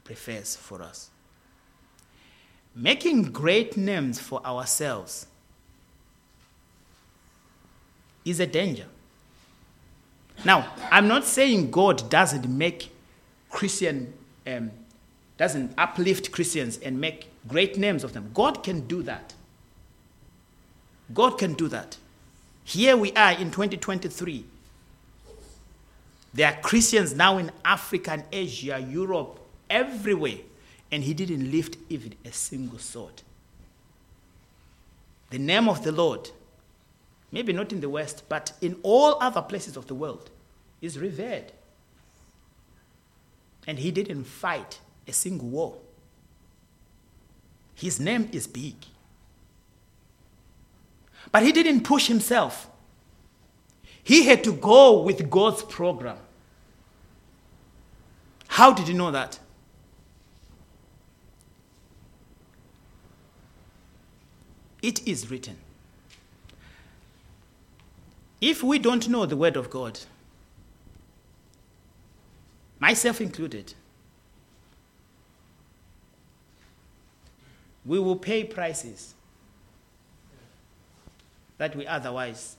prefers 0.04 0.56
for 0.56 0.82
us. 0.82 1.10
Making 2.76 3.32
great 3.32 3.78
names 3.78 4.20
for 4.20 4.46
ourselves 4.46 5.28
is 8.26 8.40
a 8.40 8.48
danger. 8.48 8.88
Now, 10.44 10.74
I'm 10.92 11.08
not 11.08 11.26
saying 11.26 11.72
God 11.72 12.10
doesn't 12.10 12.48
make 12.48 12.92
Christian, 13.50 14.14
um, 14.48 14.72
doesn't 15.38 15.74
uplift 15.78 16.32
Christians 16.32 16.78
and 16.80 17.00
make 17.00 17.30
great 17.48 17.78
names 17.78 18.04
of 18.04 18.14
them. 18.14 18.32
God 18.34 18.64
can 18.64 18.88
do 18.88 19.04
that. 19.04 19.34
God 21.14 21.38
can 21.38 21.54
do 21.54 21.68
that. 21.68 21.98
Here 22.64 22.96
we 22.96 23.12
are 23.14 23.34
in 23.34 23.52
2023. 23.52 24.46
There 26.34 26.48
are 26.48 26.62
Christians 26.62 27.14
now 27.14 27.38
in 27.38 27.52
Africa 27.66 28.12
and 28.12 28.24
Asia, 28.32 28.80
Europe, 28.80 29.40
everywhere, 29.70 30.38
and 30.92 31.04
he 31.04 31.14
didn't 31.14 31.52
lift 31.52 31.78
even 31.90 32.14
a 32.24 32.32
single 32.32 32.80
sword. 32.80 33.22
The 35.30 35.40
name 35.40 35.68
of 35.68 35.84
the 35.84 35.92
Lord 35.92 36.30
maybe 37.32 37.54
not 37.54 37.72
in 37.72 37.82
the 37.82 37.90
West, 37.90 38.24
but 38.28 38.54
in 38.62 38.78
all 38.84 39.18
other 39.22 39.42
places 39.42 39.78
of 39.78 39.88
the 39.88 39.96
world, 39.96 40.30
is 40.82 40.98
revered. 40.98 41.52
And 43.66 43.80
he 43.80 43.92
didn't 43.92 44.26
fight 44.26 44.80
a 45.08 45.14
single 45.14 45.48
war. 45.48 45.78
His 47.76 48.00
name 48.00 48.30
is 48.32 48.48
big. 48.48 48.76
But 51.32 51.44
he 51.44 51.52
didn't 51.52 51.82
push 51.82 52.08
himself. 52.08 52.70
He 54.04 54.26
had 54.26 54.44
to 54.44 54.52
go 54.52 55.02
with 55.02 55.30
God's 55.30 55.64
program. 55.64 56.18
How 58.48 58.74
did 58.74 58.88
you 58.88 58.94
know 58.94 59.12
that? 59.12 59.40
It 64.82 65.08
is 65.08 65.30
written. 65.30 65.58
If 68.42 68.64
we 68.64 68.80
don't 68.80 69.08
know 69.08 69.28
the 69.28 69.38
Word 69.38 69.56
of 69.56 69.70
God, 69.70 70.00
myself 72.80 73.22
included, 73.22 73.76
we 77.86 78.00
will 78.00 78.16
pay 78.16 78.44
prices 78.44 79.14
that 81.60 81.76
we 81.76 81.86
otherwise 81.86 82.58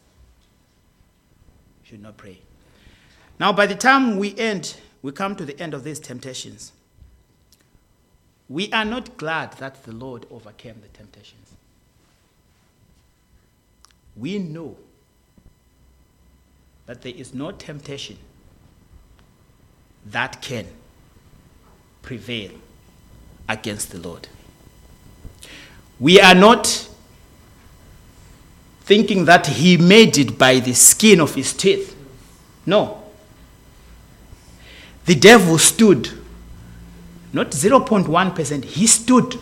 should 1.82 2.00
not 2.00 2.16
pray. 2.16 2.38
Now, 3.40 3.52
by 3.52 3.66
the 3.66 3.74
time 3.74 4.18
we 4.18 4.38
end, 4.38 4.76
we 5.02 5.10
come 5.10 5.34
to 5.34 5.44
the 5.44 5.58
end 5.58 5.74
of 5.74 5.82
these 5.82 5.98
temptations. 5.98 6.70
We 8.48 8.72
are 8.72 8.84
not 8.84 9.16
glad 9.16 9.54
that 9.54 9.82
the 9.82 9.90
Lord 9.90 10.26
overcame 10.30 10.80
the 10.80 10.96
temptations. 10.96 11.54
We 14.14 14.38
know 14.38 14.76
that 16.86 17.02
there 17.02 17.14
is 17.14 17.32
no 17.32 17.52
temptation 17.52 18.18
that 20.06 20.42
can 20.42 20.66
prevail 22.02 22.50
against 23.48 23.90
the 23.90 23.98
Lord. 23.98 24.28
We 26.00 26.20
are 26.20 26.34
not 26.34 26.88
thinking 28.80 29.24
that 29.26 29.46
he 29.46 29.76
made 29.76 30.18
it 30.18 30.36
by 30.36 30.58
the 30.58 30.72
skin 30.72 31.20
of 31.20 31.34
his 31.34 31.52
teeth. 31.52 31.96
No. 32.66 33.02
The 35.04 35.14
devil 35.14 35.58
stood, 35.58 36.10
not 37.32 37.50
0.1%, 37.50 38.64
he 38.64 38.86
stood 38.86 39.38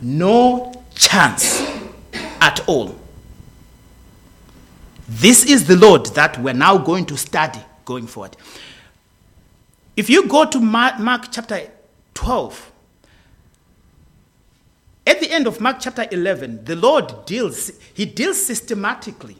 no 0.00 0.84
chance 0.94 1.62
at 2.40 2.66
all. 2.66 2.98
This 5.08 5.46
is 5.46 5.66
the 5.66 5.76
Lord 5.76 6.04
that 6.14 6.38
we're 6.38 6.52
now 6.52 6.76
going 6.76 7.06
to 7.06 7.16
study 7.16 7.60
going 7.86 8.06
forward. 8.06 8.36
If 9.96 10.10
you 10.10 10.28
go 10.28 10.44
to 10.44 10.60
Mark, 10.60 11.24
chapter 11.32 11.62
12, 12.12 12.72
at 15.06 15.20
the 15.20 15.30
end 15.30 15.46
of 15.46 15.62
Mark 15.62 15.78
chapter 15.80 16.06
11, 16.10 16.66
the 16.66 16.76
Lord 16.76 17.24
deals, 17.24 17.72
he 17.94 18.04
deals 18.04 18.40
systematically 18.44 19.38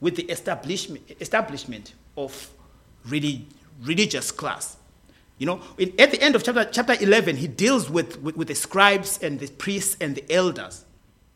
with 0.00 0.16
the 0.16 0.24
establishment, 0.24 1.02
establishment 1.20 1.94
of 2.16 2.50
really 3.06 3.46
religious 3.82 4.32
class. 4.32 4.76
You 5.38 5.46
know, 5.46 5.60
at 5.78 6.10
the 6.10 6.20
end 6.20 6.34
of 6.34 6.42
chapter, 6.42 6.64
chapter 6.64 6.96
11, 7.00 7.36
he 7.36 7.46
deals 7.46 7.88
with, 7.88 8.20
with, 8.20 8.36
with 8.36 8.48
the 8.48 8.56
scribes 8.56 9.22
and 9.22 9.38
the 9.38 9.46
priests 9.46 9.96
and 10.00 10.16
the 10.16 10.32
elders. 10.32 10.84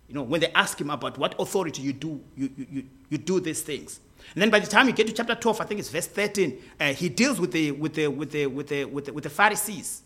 You 0.08 0.16
know, 0.16 0.22
when 0.24 0.40
they 0.40 0.50
ask 0.52 0.80
him 0.80 0.90
about 0.90 1.16
what 1.16 1.36
authority 1.38 1.80
you 1.82 1.92
do, 1.92 2.20
you, 2.36 2.50
you, 2.56 2.84
you 3.12 3.18
do 3.18 3.38
these 3.40 3.60
things. 3.60 4.00
And 4.34 4.40
then 4.40 4.48
by 4.48 4.58
the 4.58 4.66
time 4.66 4.86
you 4.86 4.94
get 4.94 5.06
to 5.06 5.12
chapter 5.12 5.34
12, 5.34 5.60
I 5.60 5.64
think 5.64 5.80
it's 5.80 5.90
verse 5.90 6.06
13, 6.06 6.58
uh, 6.80 6.92
he 6.94 7.10
deals 7.10 7.38
with 7.38 7.52
the, 7.52 7.70
with, 7.72 7.94
the, 7.94 8.08
with, 8.08 8.30
the, 8.32 8.46
with, 8.46 8.68
the, 8.68 8.84
with, 8.86 9.04
the, 9.04 9.12
with 9.12 9.24
the 9.24 9.30
Pharisees. 9.30 10.02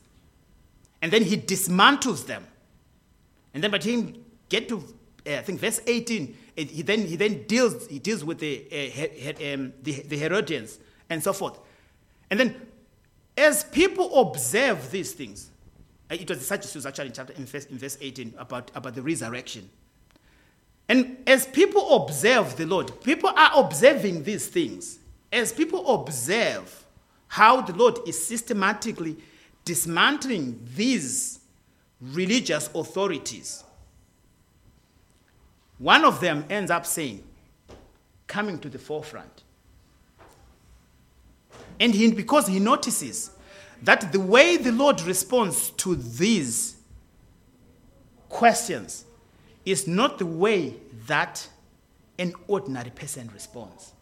And 1.01 1.12
then 1.12 1.23
he 1.23 1.37
dismantles 1.37 2.27
them. 2.27 2.45
And 3.55 3.62
then 3.62 3.71
by 3.71 3.79
the 3.79 3.88
time 3.88 4.09
you 4.09 4.25
get 4.49 4.69
to, 4.71 4.79
uh, 4.79 5.35
I 5.35 5.42
think, 5.42 5.61
verse 5.61 5.81
18, 5.87 6.37
it, 6.57 6.71
he, 6.71 6.83
then, 6.83 7.07
he 7.07 7.14
then 7.14 7.45
deals, 7.45 7.87
he 7.87 8.01
deals 8.01 8.25
with 8.25 8.40
the, 8.40 8.66
uh, 8.73 8.75
he, 8.75 9.53
um, 9.53 9.73
the, 9.83 10.03
the 10.03 10.19
Herodians 10.19 10.81
and 11.09 11.23
so 11.23 11.33
forth. 11.33 11.61
And 12.29 12.40
then 12.40 12.57
as 13.37 13.62
people 13.62 14.19
observe 14.21 14.90
these 14.90 15.12
things, 15.12 15.51
uh, 16.11 16.16
it 16.19 16.29
was 16.29 16.40
the 16.40 16.45
Sadducees 16.45 16.85
actually 16.85 17.09
in, 17.09 17.12
chapter, 17.12 17.33
in, 17.35 17.47
verse, 17.47 17.66
in 17.66 17.79
verse 17.79 17.99
18 18.01 18.35
about, 18.38 18.73
about 18.75 18.97
the 18.97 19.03
resurrection. 19.03 19.71
And 20.88 21.16
as 21.27 21.46
people 21.46 21.96
observe 21.96 22.57
the 22.57 22.66
Lord, 22.66 23.01
people 23.03 23.31
are 23.31 23.51
observing 23.55 24.22
these 24.22 24.46
things. 24.46 24.99
As 25.33 25.53
people 25.53 25.94
observe 25.94 26.85
how 27.29 27.61
the 27.61 27.72
Lord 27.75 27.99
is 28.07 28.25
systematically 28.25 29.16
dismantling 29.64 30.61
these 30.77 31.40
religious 32.01 32.70
authorities, 32.75 33.64
one 35.79 36.05
of 36.05 36.20
them 36.20 36.44
ends 36.49 36.70
up 36.70 36.87
saying, 36.87 37.22
coming 38.27 38.59
to 38.61 38.68
the 38.68 38.79
forefront. 38.79 39.42
And 41.81 41.94
he, 41.94 42.12
because 42.12 42.46
he 42.46 42.61
notices 42.61 43.31
that 43.83 44.12
the 44.12 44.20
way 44.20 44.57
the 44.57 44.72
Lord 44.72 45.03
responds 45.03 45.70
to 45.70 45.96
these 45.96 46.77
questions 48.29 49.06
is 49.66 49.87
not 49.87 50.18
the 50.18 50.24
way 50.24 50.74
that 51.07 51.46
an 52.18 52.33
ordinary 52.46 52.90
person 52.90 53.31
responds. 53.35 53.92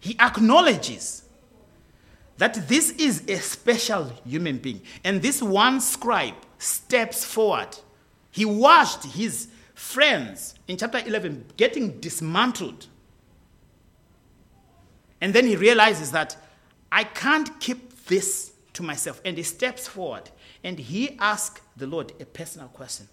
He 0.00 0.18
acknowledges 0.18 1.22
that 2.38 2.68
this 2.68 2.90
is 2.92 3.22
a 3.28 3.36
special 3.36 4.12
human 4.26 4.58
being. 4.58 4.80
And 5.04 5.22
this 5.22 5.42
one 5.42 5.80
scribe 5.80 6.34
steps 6.58 7.24
forward. 7.24 7.76
He 8.30 8.44
watched 8.44 9.04
his 9.04 9.48
friends 9.74 10.54
in 10.66 10.76
chapter 10.76 10.98
11 10.98 11.52
getting 11.56 12.00
dismantled. 12.00 12.86
And 15.20 15.32
then 15.32 15.46
he 15.46 15.56
realizes 15.56 16.12
that 16.12 16.36
I 16.92 17.04
can't 17.04 17.58
keep 17.60 18.04
this 18.06 18.52
to 18.74 18.82
myself. 18.82 19.20
And 19.24 19.36
he 19.36 19.42
steps 19.42 19.88
forward 19.88 20.30
and 20.62 20.78
he 20.78 21.16
asks 21.18 21.60
the 21.76 21.86
Lord 21.86 22.12
a 22.20 22.26
personal 22.26 22.68
question. 22.68 23.08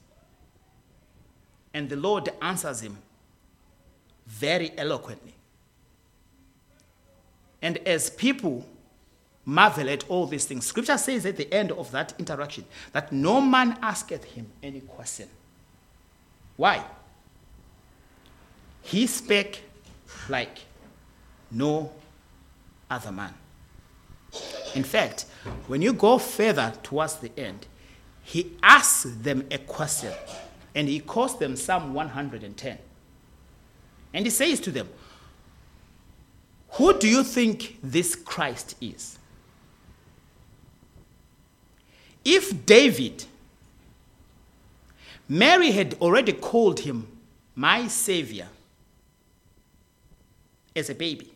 And 1.73 1.89
the 1.89 1.95
Lord 1.95 2.29
answers 2.41 2.81
him 2.81 2.97
very 4.27 4.71
eloquently. 4.77 5.33
And 7.61 7.77
as 7.79 8.09
people 8.09 8.65
marvel 9.45 9.89
at 9.89 10.09
all 10.09 10.27
these 10.27 10.45
things, 10.45 10.65
scripture 10.65 10.97
says 10.97 11.25
at 11.25 11.37
the 11.37 11.51
end 11.53 11.71
of 11.71 11.91
that 11.91 12.13
interaction 12.19 12.65
that 12.91 13.11
no 13.11 13.41
man 13.41 13.77
asketh 13.81 14.23
him 14.23 14.47
any 14.61 14.81
question. 14.81 15.27
Why? 16.57 16.83
He 18.83 19.07
spake 19.07 19.63
like 20.29 20.59
no 21.51 21.91
other 22.89 23.11
man. 23.11 23.33
In 24.75 24.83
fact, 24.83 25.25
when 25.67 25.81
you 25.81 25.93
go 25.93 26.17
further 26.17 26.73
towards 26.83 27.15
the 27.15 27.31
end, 27.37 27.67
he 28.23 28.53
asks 28.61 29.03
them 29.03 29.45
a 29.51 29.57
question 29.57 30.13
and 30.75 30.87
he 30.87 30.99
calls 30.99 31.37
them 31.37 31.55
Psalm 31.55 31.93
110. 31.93 32.77
And 34.13 34.25
he 34.25 34.29
says 34.29 34.59
to 34.61 34.71
them, 34.71 34.89
Who 36.71 36.97
do 36.97 37.07
you 37.07 37.23
think 37.23 37.77
this 37.81 38.15
Christ 38.15 38.75
is? 38.81 39.17
If 42.25 42.65
David, 42.65 43.25
Mary 45.27 45.71
had 45.71 45.95
already 45.95 46.33
called 46.33 46.81
him 46.81 47.07
my 47.55 47.87
Savior 47.87 48.47
as 50.75 50.89
a 50.89 50.95
baby. 50.95 51.31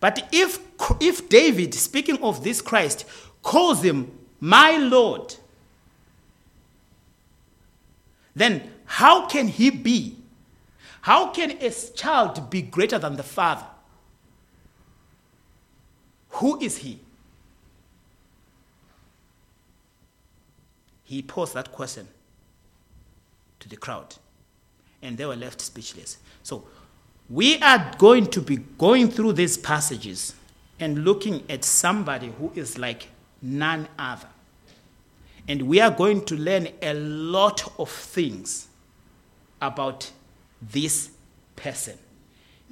But 0.00 0.28
if, 0.32 0.58
if 1.00 1.28
David, 1.28 1.74
speaking 1.74 2.22
of 2.22 2.42
this 2.42 2.60
Christ, 2.60 3.04
calls 3.42 3.82
him 3.82 4.10
my 4.40 4.76
Lord, 4.76 5.36
then 8.34 8.70
how 8.84 9.26
can 9.26 9.48
he 9.48 9.70
be? 9.70 10.16
How 11.02 11.30
can 11.30 11.50
a 11.60 11.70
child 11.70 12.50
be 12.50 12.62
greater 12.62 12.98
than 12.98 13.16
the 13.16 13.22
father? 13.22 13.66
Who 16.30 16.60
is 16.60 16.78
he? 16.78 17.00
He 21.04 21.22
posed 21.22 21.54
that 21.54 21.72
question 21.72 22.08
to 23.60 23.68
the 23.68 23.76
crowd, 23.76 24.14
and 25.02 25.18
they 25.18 25.26
were 25.26 25.36
left 25.36 25.60
speechless. 25.60 26.16
So, 26.42 26.64
we 27.28 27.58
are 27.58 27.92
going 27.98 28.26
to 28.28 28.40
be 28.40 28.56
going 28.56 29.10
through 29.10 29.34
these 29.34 29.56
passages 29.56 30.34
and 30.80 31.04
looking 31.04 31.44
at 31.50 31.64
somebody 31.64 32.32
who 32.38 32.52
is 32.54 32.78
like 32.78 33.08
none 33.40 33.88
other. 33.98 34.28
And 35.48 35.62
we 35.62 35.80
are 35.80 35.90
going 35.90 36.24
to 36.26 36.36
learn 36.36 36.68
a 36.80 36.94
lot 36.94 37.72
of 37.78 37.90
things 37.90 38.68
about 39.60 40.10
this 40.60 41.10
person. 41.56 41.98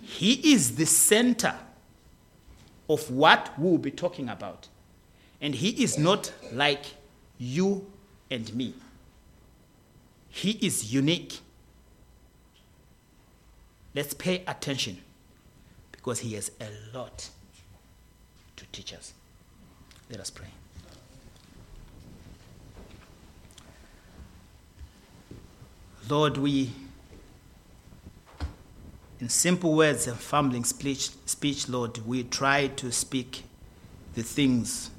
He 0.03 0.53
is 0.53 0.77
the 0.77 0.87
center 0.87 1.55
of 2.89 3.11
what 3.11 3.59
we 3.59 3.71
will 3.71 3.79
be 3.79 3.91
talking 3.91 4.29
about. 4.29 4.69
And 5.41 5.55
he 5.55 5.83
is 5.83 5.99
not 5.99 6.33
like 6.53 6.85
you 7.39 7.87
and 8.31 8.53
me. 8.55 8.75
He 10.29 10.53
is 10.53 10.93
unique. 10.93 11.41
Let's 13.95 14.15
pay 14.15 14.45
attention 14.47 14.99
because 15.91 16.21
he 16.21 16.35
has 16.35 16.53
a 16.61 16.69
lot 16.97 17.31
to 18.57 18.65
teach 18.73 18.93
us. 18.93 19.13
Let 20.09 20.21
us 20.21 20.31
pray. 20.31 20.49
Lord, 26.09 26.37
we, 26.39 26.73
in 29.21 29.29
simple 29.29 29.75
words 29.75 30.07
and 30.07 30.19
fumbling 30.19 30.65
speech, 30.65 31.11
speech, 31.27 31.69
Lord, 31.69 31.99
we 32.07 32.25
try 32.25 32.69
to 32.69 32.91
speak 32.91 33.45
the 34.15 34.23
things 34.23 34.91